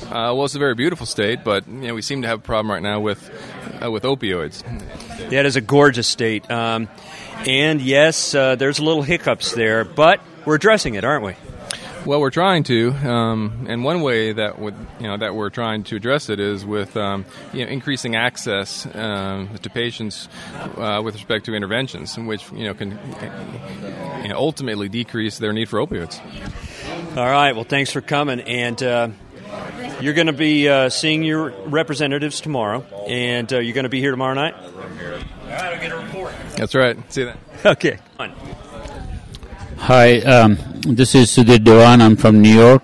[0.05, 2.43] uh, well, it's a very beautiful state, but you know, we seem to have a
[2.43, 3.31] problem right now with
[3.83, 4.63] uh, with opioids.
[5.31, 6.49] Yeah, it is a gorgeous state.
[6.51, 6.87] Um,
[7.47, 11.35] and yes, uh, there's a little hiccups there, but we're addressing it, aren't we?
[12.05, 15.83] Well, we're trying to, um, and one way that would, you know that we're trying
[15.85, 20.29] to address it is with um, you know, increasing access um, to patients
[20.77, 22.91] uh, with respect to interventions, which you know can
[24.21, 26.19] you know, ultimately decrease their need for opioids.
[27.17, 27.55] All right.
[27.55, 29.09] Well, thanks for coming, and uh,
[29.99, 33.99] you're going to be uh, seeing your representatives tomorrow, and uh, you're going to be
[33.99, 34.53] here tomorrow night.
[34.53, 36.33] All right, I'll get a report.
[36.55, 36.97] That's right.
[37.11, 37.37] See you then.
[37.65, 37.97] Okay.
[38.15, 38.35] Fine.
[39.77, 42.01] Hi, um, this is Sudhir Diwan.
[42.01, 42.81] I'm from New York.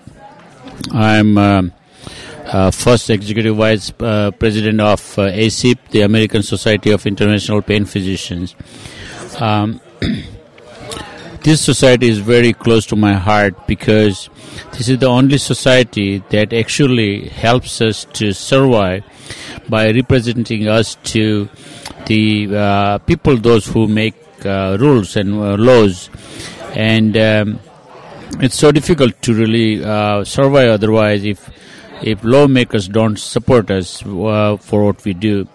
[0.91, 1.73] I'm um,
[2.45, 7.86] uh, first executive vice uh, president of uh, ASIPP, the American Society of Interventional Pain
[7.86, 8.56] Physicians.
[9.39, 9.82] Um,
[11.43, 14.30] this society is very close to my heart because
[14.73, 19.04] this is the only society that actually helps us to survive
[19.69, 21.49] by representing us to
[22.06, 26.10] the uh, people, those who make uh, rules and uh, laws.
[26.75, 27.60] And um,
[28.39, 31.49] it's so difficult to really uh, survive otherwise if
[32.01, 35.47] if lawmakers don't support us uh, for what we do.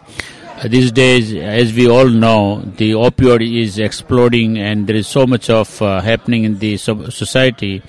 [0.59, 5.27] Uh, these days, as we all know, the opioid is exploding, and there is so
[5.27, 7.83] much of uh, happening in the so- society.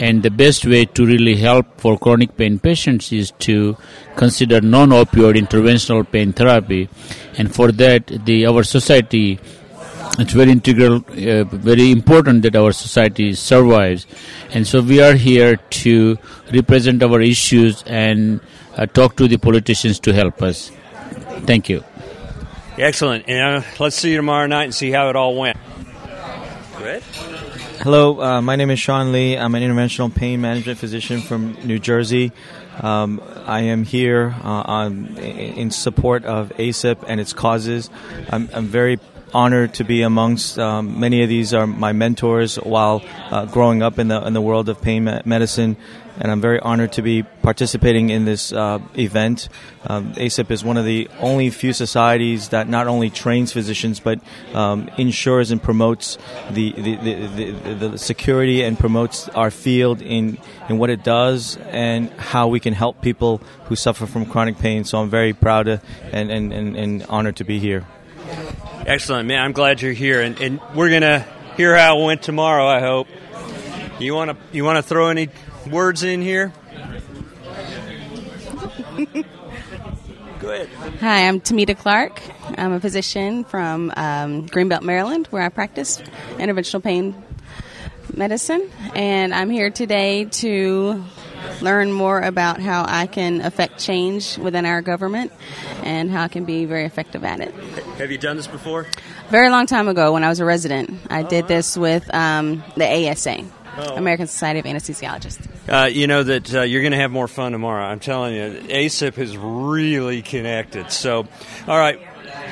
[0.00, 3.76] And the best way to really help for chronic pain patients is to
[4.14, 6.88] consider non-opioid interventional pain therapy,
[7.36, 9.40] and for that, the our society
[10.18, 14.06] it's very integral, uh, very important that our society survives.
[14.50, 16.18] And so we are here to
[16.52, 18.40] represent our issues and
[18.76, 20.70] uh, talk to the politicians to help us.
[21.46, 21.84] Thank you.
[22.76, 23.28] Excellent.
[23.28, 25.56] And uh, let's see you tomorrow night and see how it all went.
[26.78, 27.02] Good.
[27.80, 29.36] Hello, uh, my name is Sean Lee.
[29.36, 32.32] I'm an interventional pain management physician from New Jersey.
[32.80, 37.88] Um, I am here uh, on, in support of ASIPP and its causes.
[38.30, 38.98] I'm, I'm very
[39.32, 43.98] honored to be amongst um, many of these are my mentors while uh, growing up
[43.98, 45.76] in the in the world of pain me- medicine,
[46.18, 49.48] and I'm very honored to be participating in this uh, event.
[49.86, 54.20] Um, ASIPP is one of the only few societies that not only trains physicians but
[54.54, 56.18] um, ensures and promotes
[56.50, 60.38] the the, the, the the security and promotes our field in
[60.68, 64.84] in what it does and how we can help people who suffer from chronic pain.
[64.84, 67.86] So I'm very proud and, and, and, and honored to be here.
[68.86, 69.40] Excellent, man.
[69.42, 72.66] I'm glad you're here, and, and we're gonna hear how it went tomorrow.
[72.66, 73.08] I hope.
[73.98, 75.28] You want to you want to throw any
[75.70, 76.52] words in here?
[80.40, 80.68] Go ahead.
[81.00, 82.22] Hi, I'm Tamita Clark.
[82.56, 86.00] I'm a physician from um, Greenbelt, Maryland, where I practice
[86.36, 87.14] interventional pain
[88.14, 91.04] medicine, and I'm here today to
[91.62, 95.32] learn more about how I can affect change within our government
[95.82, 97.54] and how I can be very effective at it.
[97.98, 98.86] Have you done this before?
[99.30, 103.10] Very long time ago, when I was a resident, I did this with um, the
[103.10, 103.44] ASA,
[103.96, 105.46] American Society of Anesthesiologists.
[105.68, 107.84] Uh, you know that uh, you're going to have more fun tomorrow.
[107.84, 110.90] I'm telling you, ASIPP is really connected.
[110.90, 111.26] So,
[111.66, 112.00] all right.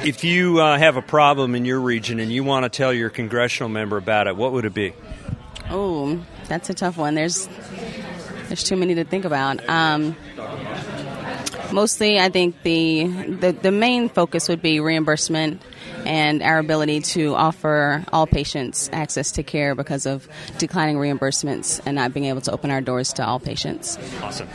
[0.05, 3.09] If you uh, have a problem in your region and you want to tell your
[3.09, 4.93] congressional member about it, what would it be?
[5.71, 7.15] Oh, that's a tough one.
[7.15, 7.49] There's
[8.49, 9.67] there's too many to think about.
[9.69, 10.17] Um,
[11.73, 15.63] mostly, I think the, the the main focus would be reimbursement
[16.05, 20.29] and our ability to offer all patients access to care because of
[20.59, 23.99] declining reimbursements and not being able to open our doors to all patients.
[24.23, 24.49] Awesome.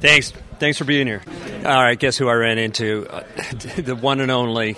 [0.00, 0.32] Thanks.
[0.58, 1.22] Thanks for being here.
[1.66, 3.06] All right, guess who I ran into?
[3.10, 3.24] Uh,
[3.76, 4.76] the one and only,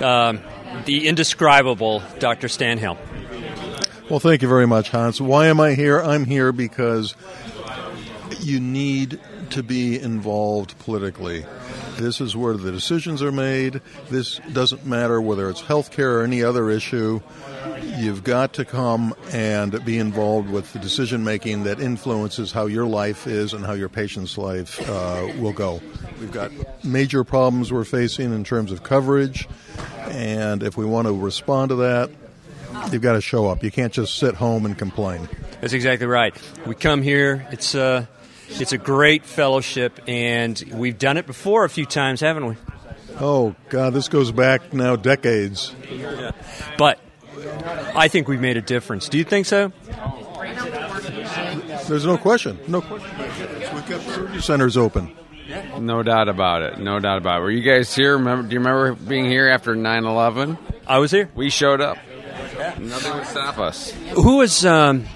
[0.00, 0.40] um,
[0.86, 2.48] the indescribable Dr.
[2.48, 2.96] Stanhill.
[4.08, 5.20] Well, thank you very much, Hans.
[5.20, 6.00] Why am I here?
[6.00, 7.14] I'm here because
[8.38, 11.44] you need to be involved politically.
[11.96, 13.80] This is where the decisions are made.
[14.08, 17.20] This doesn't matter whether it's healthcare or any other issue.
[17.98, 22.86] You've got to come and be involved with the decision making that influences how your
[22.86, 25.80] life is and how your patient's life uh, will go.
[26.20, 26.52] We've got
[26.84, 29.48] major problems we're facing in terms of coverage,
[30.08, 32.10] and if we want to respond to that,
[32.90, 33.62] you've got to show up.
[33.62, 35.28] You can't just sit home and complain.
[35.60, 36.34] That's exactly right.
[36.66, 37.46] We come here.
[37.50, 38.06] It's uh,
[38.58, 42.56] it's a great fellowship, and we've done it before a few times, haven't we?
[43.20, 45.74] Oh God, this goes back now decades.
[46.78, 46.98] But
[47.94, 49.08] I think we've made a difference.
[49.08, 49.72] Do you think so?
[51.86, 52.58] There's no question.
[52.66, 53.10] No question.
[53.74, 55.16] We've got surgery centers open.
[55.78, 56.78] No doubt about it.
[56.78, 57.42] No doubt about it.
[57.42, 58.16] Were you guys here?
[58.16, 60.58] Remember, do you remember being here after 9 11?
[60.86, 61.28] I was here.
[61.34, 61.98] We showed up.
[62.78, 63.90] Nothing would stop us.
[64.14, 65.06] Who was um,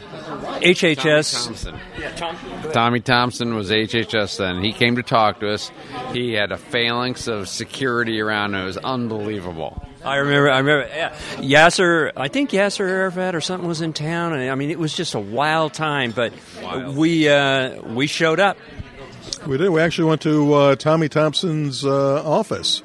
[0.64, 1.44] HHS?
[2.16, 2.72] Thompson.
[2.72, 4.62] Tommy Thompson was HHS then.
[4.62, 5.70] He came to talk to us.
[6.12, 8.62] He had a phalanx of security around him.
[8.62, 9.86] It was unbelievable.
[10.04, 10.50] I remember.
[10.50, 10.88] I remember.
[10.88, 12.12] Yeah, Yasser.
[12.16, 15.14] I think Yasser Arafat or something was in town, and I mean, it was just
[15.14, 16.10] a wild time.
[16.10, 16.32] But
[16.94, 18.58] we uh, we showed up.
[19.46, 19.70] We did.
[19.70, 22.80] We actually went to uh, Tommy Thompson's uh, office.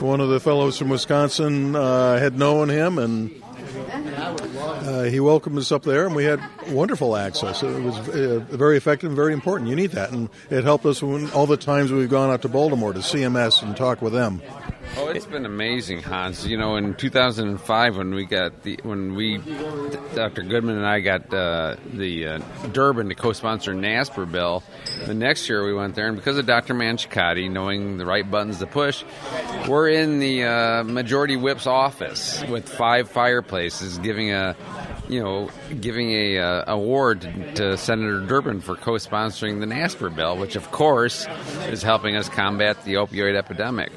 [0.00, 3.30] One of the fellows from Wisconsin uh, had known him, and
[4.88, 7.62] uh, he welcomed us up there, and we had wonderful access.
[7.62, 9.68] It was uh, very effective and very important.
[9.68, 12.48] You need that, and it helped us when all the times we've gone out to
[12.48, 14.40] Baltimore to CMS and talk with them.
[14.96, 16.46] Oh, it's been amazing, Hans.
[16.46, 19.38] You know, in 2005, when we got the when we,
[20.14, 20.42] Dr.
[20.42, 22.38] Goodman and I got uh, the uh,
[22.72, 24.62] Durbin to co-sponsor NASPER bill.
[25.06, 26.74] The next year we went there, and because of Dr.
[26.74, 29.04] Manchikanti knowing the right buttons to push,
[29.68, 34.56] we're in the uh, majority whip's office with five fireplaces, giving a
[35.08, 35.50] you know,
[35.80, 37.22] giving a uh, award
[37.56, 41.26] to Senator Durbin for co-sponsoring the NASPER bill, which of course
[41.68, 43.90] is helping us combat the opioid epidemic.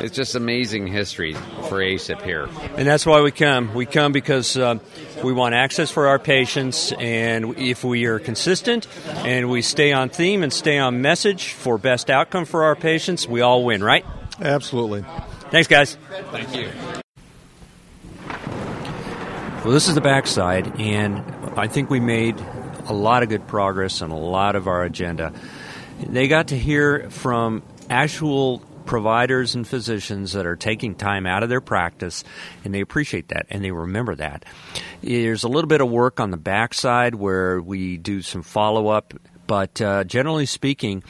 [0.00, 2.48] It's just amazing history for ASIPP here.
[2.76, 3.74] And that's why we come.
[3.74, 4.78] We come because uh,
[5.24, 10.08] we want access for our patients, and if we are consistent and we stay on
[10.08, 14.04] theme and stay on message for best outcome for our patients, we all win, right?
[14.40, 15.04] Absolutely.
[15.50, 15.96] Thanks, guys.
[16.30, 16.68] Thank you.
[19.68, 21.18] Well, this is the backside, and
[21.58, 22.40] I think we made
[22.86, 25.30] a lot of good progress on a lot of our agenda.
[26.00, 31.50] They got to hear from actual providers and physicians that are taking time out of
[31.50, 32.24] their practice,
[32.64, 34.46] and they appreciate that and they remember that.
[35.02, 39.12] There's a little bit of work on the backside where we do some follow up
[39.48, 41.02] but uh, generally speaking,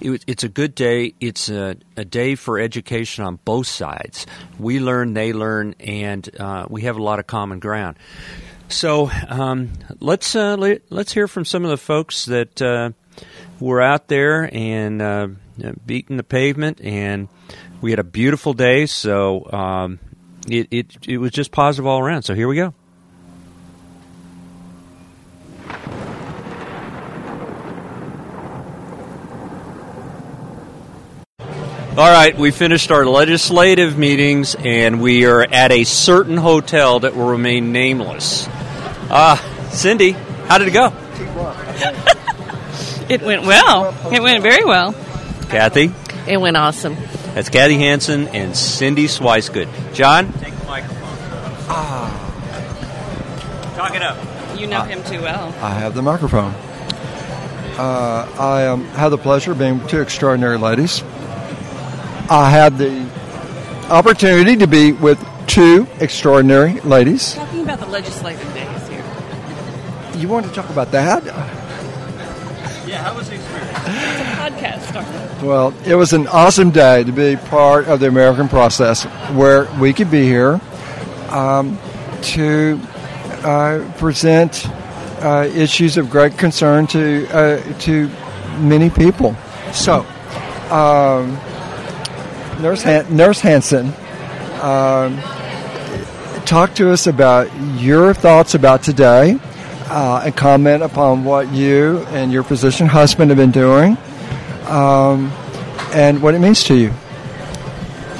[0.00, 1.14] it, it's a good day.
[1.20, 4.26] It's a, a, day for education on both sides.
[4.58, 7.96] We learn, they learn, and uh, we have a lot of common ground.
[8.68, 9.70] So um,
[10.00, 12.90] let's uh, let, us hear from some of the folks that uh,
[13.60, 15.28] were out there and uh,
[15.86, 17.28] beating the pavement, and
[17.80, 18.86] we had a beautiful day.
[18.86, 20.00] So um,
[20.48, 22.22] it, it it was just positive all around.
[22.22, 22.74] So here we go.
[31.96, 37.16] All right, we finished our legislative meetings and we are at a certain hotel that
[37.16, 38.46] will remain nameless.
[39.08, 39.36] Uh,
[39.70, 40.88] Cindy, how did it go?
[43.08, 43.96] it went well.
[44.12, 44.92] It went very well.
[45.48, 45.90] Kathy?
[46.28, 46.96] It went awesome.
[47.32, 49.94] That's Kathy Hansen and Cindy Swicegood.
[49.94, 50.30] John?
[50.34, 50.98] Take the microphone.
[51.70, 52.12] Ah.
[53.74, 54.18] Talk it up.
[54.60, 55.46] You know him too well.
[55.62, 56.52] I have the microphone.
[57.78, 61.02] Uh, I um, have the pleasure of being two extraordinary ladies
[62.28, 63.08] I had the
[63.88, 67.34] opportunity to be with two extraordinary ladies.
[67.34, 69.04] Talking about the legislative days here.
[70.16, 71.24] You want to talk about that?
[72.86, 73.70] Yeah, how was the experience?
[73.70, 75.42] It's a podcast.
[75.42, 79.04] Well, it was an awesome day to be part of the American process
[79.34, 80.60] where we could be here
[81.30, 81.78] um,
[82.22, 82.80] to
[83.44, 84.66] uh, present
[85.22, 88.08] uh, issues of great concern to uh, to
[88.58, 89.36] many people.
[89.72, 90.00] So,
[90.70, 91.38] um,
[92.60, 93.92] Nurse Han- Nurse Hansen,
[94.62, 95.18] um,
[96.44, 97.48] talk to us about
[97.78, 99.38] your thoughts about today,
[99.90, 103.96] uh, and comment upon what you and your physician husband have been doing,
[104.68, 105.32] um,
[105.92, 106.92] and what it means to you.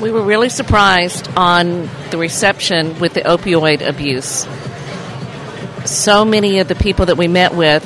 [0.01, 4.47] We were really surprised on the reception with the opioid abuse.
[5.87, 7.85] So many of the people that we met with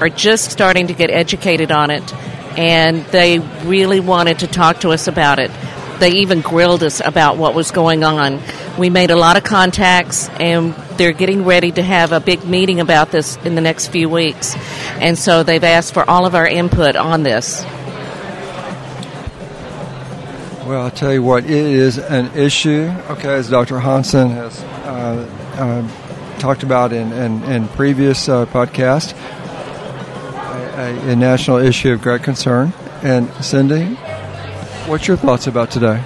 [0.00, 2.14] are just starting to get educated on it,
[2.56, 5.50] and they really wanted to talk to us about it.
[6.00, 8.40] They even grilled us about what was going on.
[8.78, 12.80] We made a lot of contacts, and they're getting ready to have a big meeting
[12.80, 14.56] about this in the next few weeks.
[15.00, 17.64] And so they've asked for all of our input on this.
[20.66, 23.78] Well, I'll tell you what, it is an issue, okay, as Dr.
[23.78, 25.28] Hansen has uh,
[25.58, 29.12] uh, talked about in, in, in previous uh, podcasts,
[30.76, 32.72] a, a, national issue of great concern.
[33.02, 33.98] And Cindy,
[34.86, 36.02] what's your thoughts about today?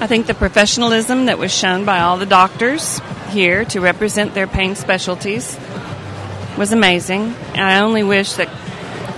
[0.00, 3.00] I think the professionalism that was shown by all the doctors
[3.30, 5.58] here to represent their pain specialties
[6.58, 7.34] was amazing.
[7.54, 8.48] I only wish that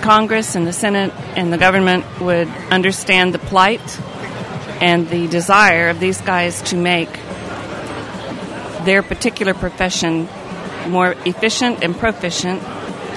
[0.01, 3.99] Congress and the Senate and the government would understand the plight
[4.81, 7.11] and the desire of these guys to make
[8.85, 10.29] their particular profession
[10.87, 12.61] more efficient and proficient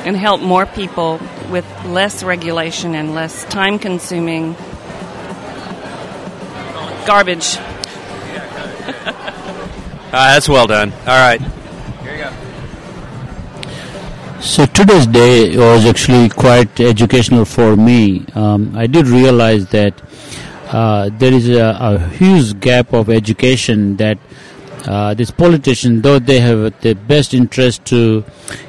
[0.06, 1.20] and help more people
[1.50, 4.56] with less regulation and less time consuming
[7.08, 7.56] garbage.
[7.56, 9.22] uh,
[10.12, 10.92] that's well done.
[10.92, 11.40] All right.
[14.40, 18.26] So today's day was actually quite educational for me.
[18.34, 19.94] Um, I did realize that
[20.66, 24.18] uh, there is a, a, huge gap of education that
[24.86, 28.22] uh, these politicians, though they have the best interest to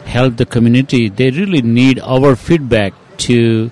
[0.05, 3.69] help the community, they really need our feedback to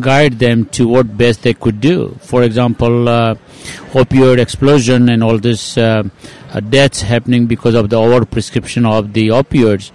[0.00, 2.16] guide them to what best they could do.
[2.20, 3.34] For example, uh,
[3.92, 6.02] opioid explosion and all this uh,
[6.52, 9.90] uh, deaths happening because of the overprescription of the opioids.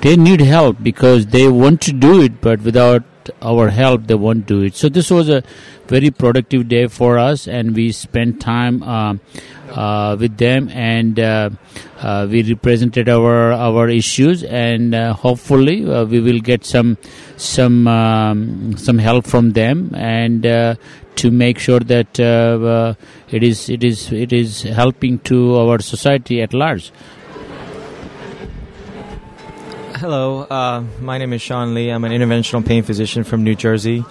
[0.00, 3.02] They need help because they want to do it, but without
[3.42, 4.74] our help, they won't do it.
[4.74, 5.42] So this was a
[5.86, 9.16] very productive day for us, and we spent time uh,
[9.70, 11.50] uh, with them, and uh,
[12.00, 16.96] uh we represented our our issues, and uh, hopefully uh, we will get some
[17.36, 20.42] some um, some help from them, and
[21.16, 22.18] to make sure that
[23.30, 26.92] it is it is it is helping to our society at large.
[30.04, 31.88] Hello, uh, my name is Sean Lee.
[31.88, 34.04] I'm an interventional pain physician from New Jersey.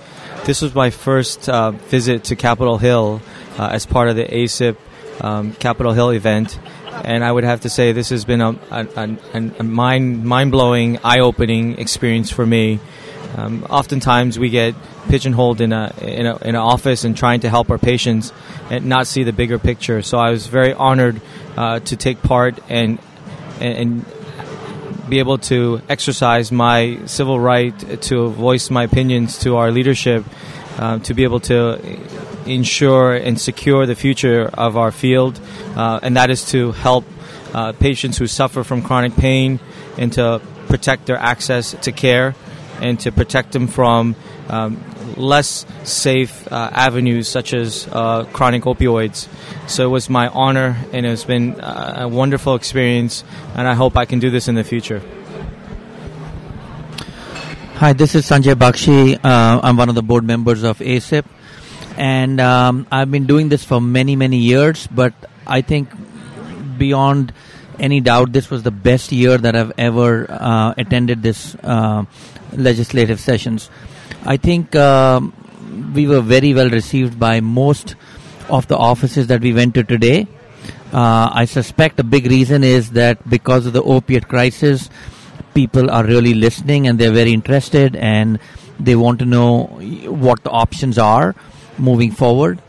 [0.43, 3.21] This was my first uh, visit to Capitol Hill
[3.59, 4.75] uh, as part of the ASIPP
[5.21, 6.57] um, Capitol Hill event,
[7.03, 9.17] and I would have to say this has been a, a,
[9.59, 12.79] a mind mind blowing, eye opening experience for me.
[13.37, 14.73] Um, oftentimes, we get
[15.09, 18.33] pigeonholed in a, in a in an office and trying to help our patients
[18.71, 20.01] and not see the bigger picture.
[20.01, 21.21] So I was very honored
[21.55, 22.97] uh, to take part and
[23.61, 24.05] and
[25.09, 30.23] be able to exercise my civil right to voice my opinions to our leadership,
[30.77, 31.79] uh, to be able to
[32.45, 35.39] ensure and secure the future of our field,
[35.75, 37.05] uh, and that is to help
[37.53, 39.59] uh, patients who suffer from chronic pain
[39.97, 42.35] and to protect their access to care
[42.81, 44.15] and to protect them from
[44.49, 44.83] um,
[45.17, 49.27] less safe uh, avenues such as uh, chronic opioids.
[49.67, 53.23] So it was my honor, and it's been uh, a wonderful experience,
[53.55, 55.01] and I hope I can do this in the future.
[57.75, 59.15] Hi, this is Sanjay Bakshi.
[59.23, 61.25] Uh, I'm one of the board members of ASIPP,
[61.97, 64.87] and um, I've been doing this for many, many years.
[64.87, 65.13] But
[65.45, 65.89] I think
[66.77, 67.33] beyond
[67.79, 71.55] any doubt, this was the best year that I've ever uh, attended this
[72.55, 73.69] legislative sessions.
[74.25, 75.33] I think um,
[75.93, 77.95] we were very well received by most
[78.49, 80.27] of the offices that we went to today.
[80.93, 84.89] Uh, I suspect a big reason is that because of the opiate crisis,
[85.53, 88.39] people are really listening and they're very interested and
[88.79, 89.65] they want to know
[90.05, 91.35] what the options are
[91.77, 92.61] moving forward.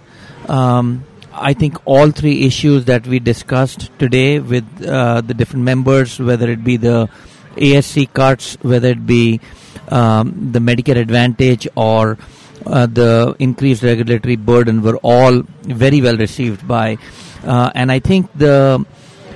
[0.49, 6.19] Um, I think all three issues that we discussed today with uh, the different members,
[6.19, 7.09] whether it be the
[7.57, 9.41] ASC cuts, whether it be
[9.89, 12.18] um, the Medicare Advantage or
[12.66, 16.99] uh, the increased regulatory burden were all very well received by.
[17.45, 18.85] Uh, and I think the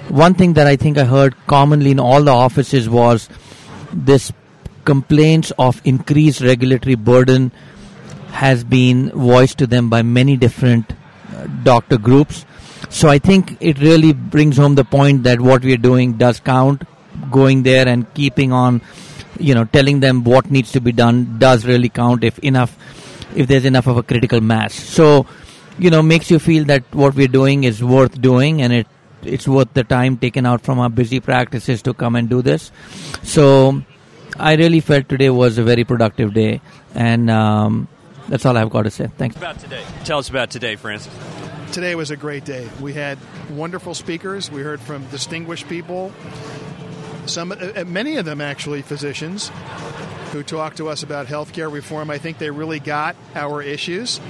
[0.08, 3.28] one thing that I think I heard commonly in all the offices was
[3.92, 4.32] this
[4.84, 7.52] complaints of increased regulatory burden
[8.30, 10.92] has been voiced to them by many different
[11.34, 12.46] uh, doctor groups.
[12.88, 16.40] So I think it really brings home the point that what we are doing does
[16.40, 16.84] count.
[17.30, 18.80] Going there and keeping on
[19.38, 22.76] you know telling them what needs to be done does really count if enough
[23.34, 24.74] if there's enough of a critical mass.
[24.74, 25.26] So
[25.78, 28.86] you know makes you feel that what we're doing is worth doing and it
[29.22, 32.70] it's worth the time taken out from our busy practices to come and do this.
[33.22, 33.82] So
[34.38, 36.60] i really felt today was a very productive day
[36.94, 37.88] and um,
[38.28, 39.08] that's all i've got to say.
[39.16, 39.84] Thanks about today.
[40.04, 41.12] Tell us about today francis.
[41.72, 42.66] Today was a great day.
[42.80, 43.18] We had
[43.50, 44.50] wonderful speakers.
[44.50, 46.12] We heard from distinguished people
[47.28, 49.50] some, uh, uh, many of them actually physicians
[50.32, 52.10] who talked to us about healthcare reform.
[52.10, 54.20] I think they really got our issues.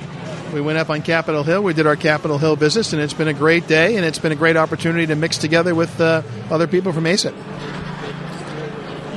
[0.52, 1.62] We went up on Capitol Hill.
[1.62, 4.32] We did our Capitol Hill business, and it's been a great day, and it's been
[4.32, 7.34] a great opportunity to mix together with uh, other people from ASIPP.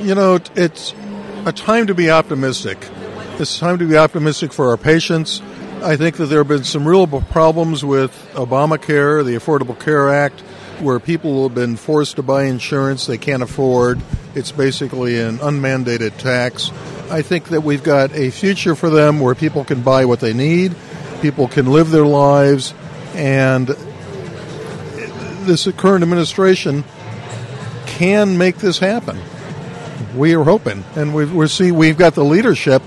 [0.04, 0.94] You know, it's
[1.46, 2.78] a time to be optimistic.
[3.38, 5.40] It's time to be optimistic for our patients,
[5.82, 10.42] I think that there have been some real problems with Obamacare, the Affordable Care Act,
[10.82, 14.00] where people have been forced to buy insurance they can't afford.
[14.34, 16.70] It's basically an unmandated tax.
[17.10, 20.32] I think that we've got a future for them where people can buy what they
[20.32, 20.74] need,
[21.20, 22.74] people can live their lives,
[23.14, 23.68] and
[25.46, 26.84] this current administration
[27.86, 29.18] can make this happen.
[30.16, 32.82] We are hoping, and we've, we're see we've got the leadership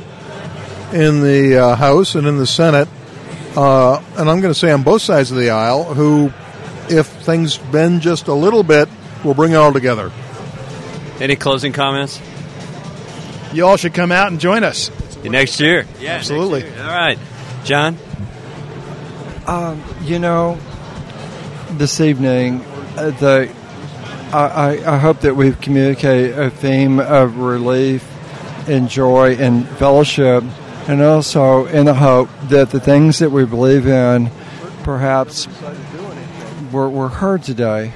[0.94, 2.88] in the uh, House and in the Senate,
[3.56, 6.32] uh, and I'm going to say on both sides of the aisle, who,
[6.90, 8.90] if things bend just a little bit,
[9.24, 10.12] we'll bring it all together.
[11.20, 12.22] Any closing comments?
[13.54, 14.92] You all should come out and join us
[15.24, 15.86] next year.
[16.00, 16.64] Yeah, absolutely.
[16.64, 17.18] All right,
[17.64, 17.98] John.
[19.48, 20.58] Um, you know,
[21.72, 22.62] this evening,
[22.98, 23.52] uh, the
[24.34, 28.04] I, I hope that we've communicated a theme of relief
[28.68, 30.44] and joy and fellowship,
[30.88, 34.30] and also in the hope that the things that we believe in
[34.84, 35.48] perhaps
[36.76, 37.94] were, were heard today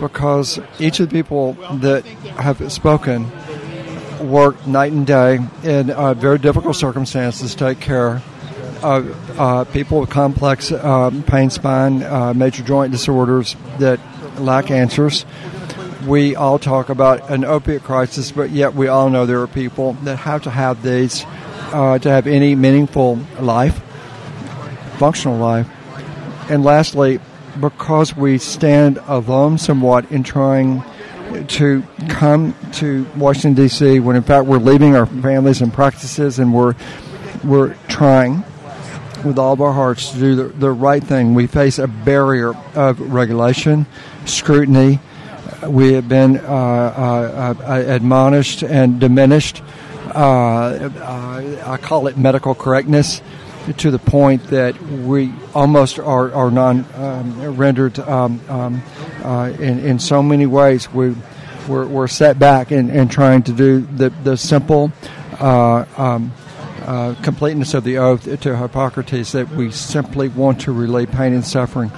[0.00, 3.30] because each of the people that have spoken
[4.20, 8.22] work night and day in uh, very difficult circumstances to take care
[8.82, 13.98] of uh, people with complex uh, pain, spine, uh, major joint disorders that
[14.38, 15.24] lack answers.
[16.06, 19.94] We all talk about an opiate crisis, but yet we all know there are people
[20.04, 21.24] that have to have these
[21.72, 23.80] uh, to have any meaningful life,
[24.98, 25.66] functional life.
[26.50, 27.18] And lastly,
[27.60, 30.82] because we stand alone somewhat in trying
[31.48, 34.00] to come to Washington D.C.
[34.00, 36.74] when in fact we're leaving our families and practices and we're
[37.44, 38.44] we're trying
[39.24, 41.34] with all of our hearts to do the, the right thing.
[41.34, 43.86] We face a barrier of regulation,
[44.24, 45.00] scrutiny.
[45.66, 49.62] We have been uh, uh, uh, admonished and diminished.
[50.14, 53.20] Uh, uh, I call it medical correctness
[53.72, 58.82] to the point that we almost are, are non um, rendered um, um,
[59.24, 60.92] uh, in, in so many ways.
[60.92, 61.14] We,
[61.68, 64.92] we're, we're set back in, in trying to do the, the simple
[65.40, 66.32] uh, um,
[66.82, 71.44] uh, completeness of the oath to Hippocrates that we simply want to relieve pain and
[71.44, 71.90] suffering.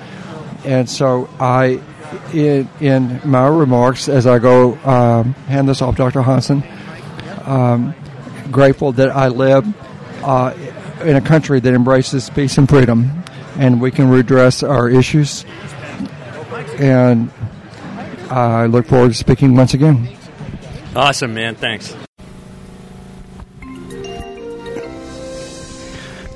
[0.64, 1.80] And so I,
[2.32, 6.22] in, in my remarks, as I go um, hand this off Dr.
[6.22, 6.62] Hansen,
[7.44, 7.94] um,
[8.50, 9.66] grateful that I live
[10.24, 10.54] uh,
[11.02, 13.22] in a country that embraces peace and freedom,
[13.56, 15.44] and we can redress our issues.
[16.78, 17.30] And
[18.30, 20.08] I look forward to speaking once again.
[20.94, 21.54] Awesome, man.
[21.54, 21.94] Thanks.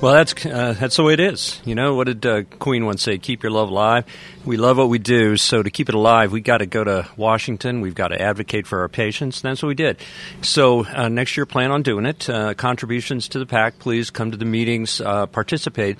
[0.02, 1.62] Well, that's uh, that's the way it is.
[1.64, 3.18] You know, what did uh, Queen once say?
[3.18, 4.04] Keep your love alive.
[4.44, 7.08] We love what we do, so to keep it alive, we got to go to
[7.16, 7.80] Washington.
[7.80, 9.40] We've got to advocate for our patients.
[9.40, 9.98] And that's what we did.
[10.40, 12.28] So uh, next year, plan on doing it.
[12.28, 15.98] Uh, contributions to the PAC, please come to the meetings, uh, participate.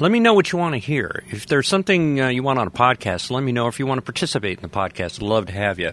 [0.00, 1.22] Let me know what you want to hear.
[1.30, 3.68] If there's something uh, you want on a podcast, let me know.
[3.68, 5.92] If you want to participate in the podcast, love to have you.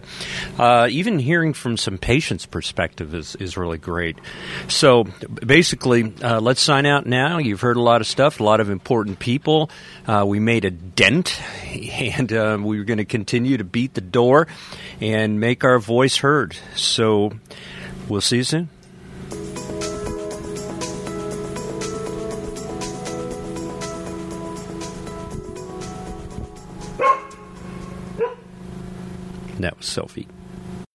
[0.90, 4.18] even hearing from some patients' perspective is is really great.
[4.66, 5.04] So
[5.46, 7.38] basically, let's sign out now.
[7.52, 9.68] You've heard a lot of stuff, a lot of important people.
[10.06, 14.48] Uh, we made a dent, and uh, we're going to continue to beat the door
[15.02, 16.56] and make our voice heard.
[16.76, 17.30] So
[18.08, 18.70] we'll see you soon.
[29.58, 30.26] That was Sophie.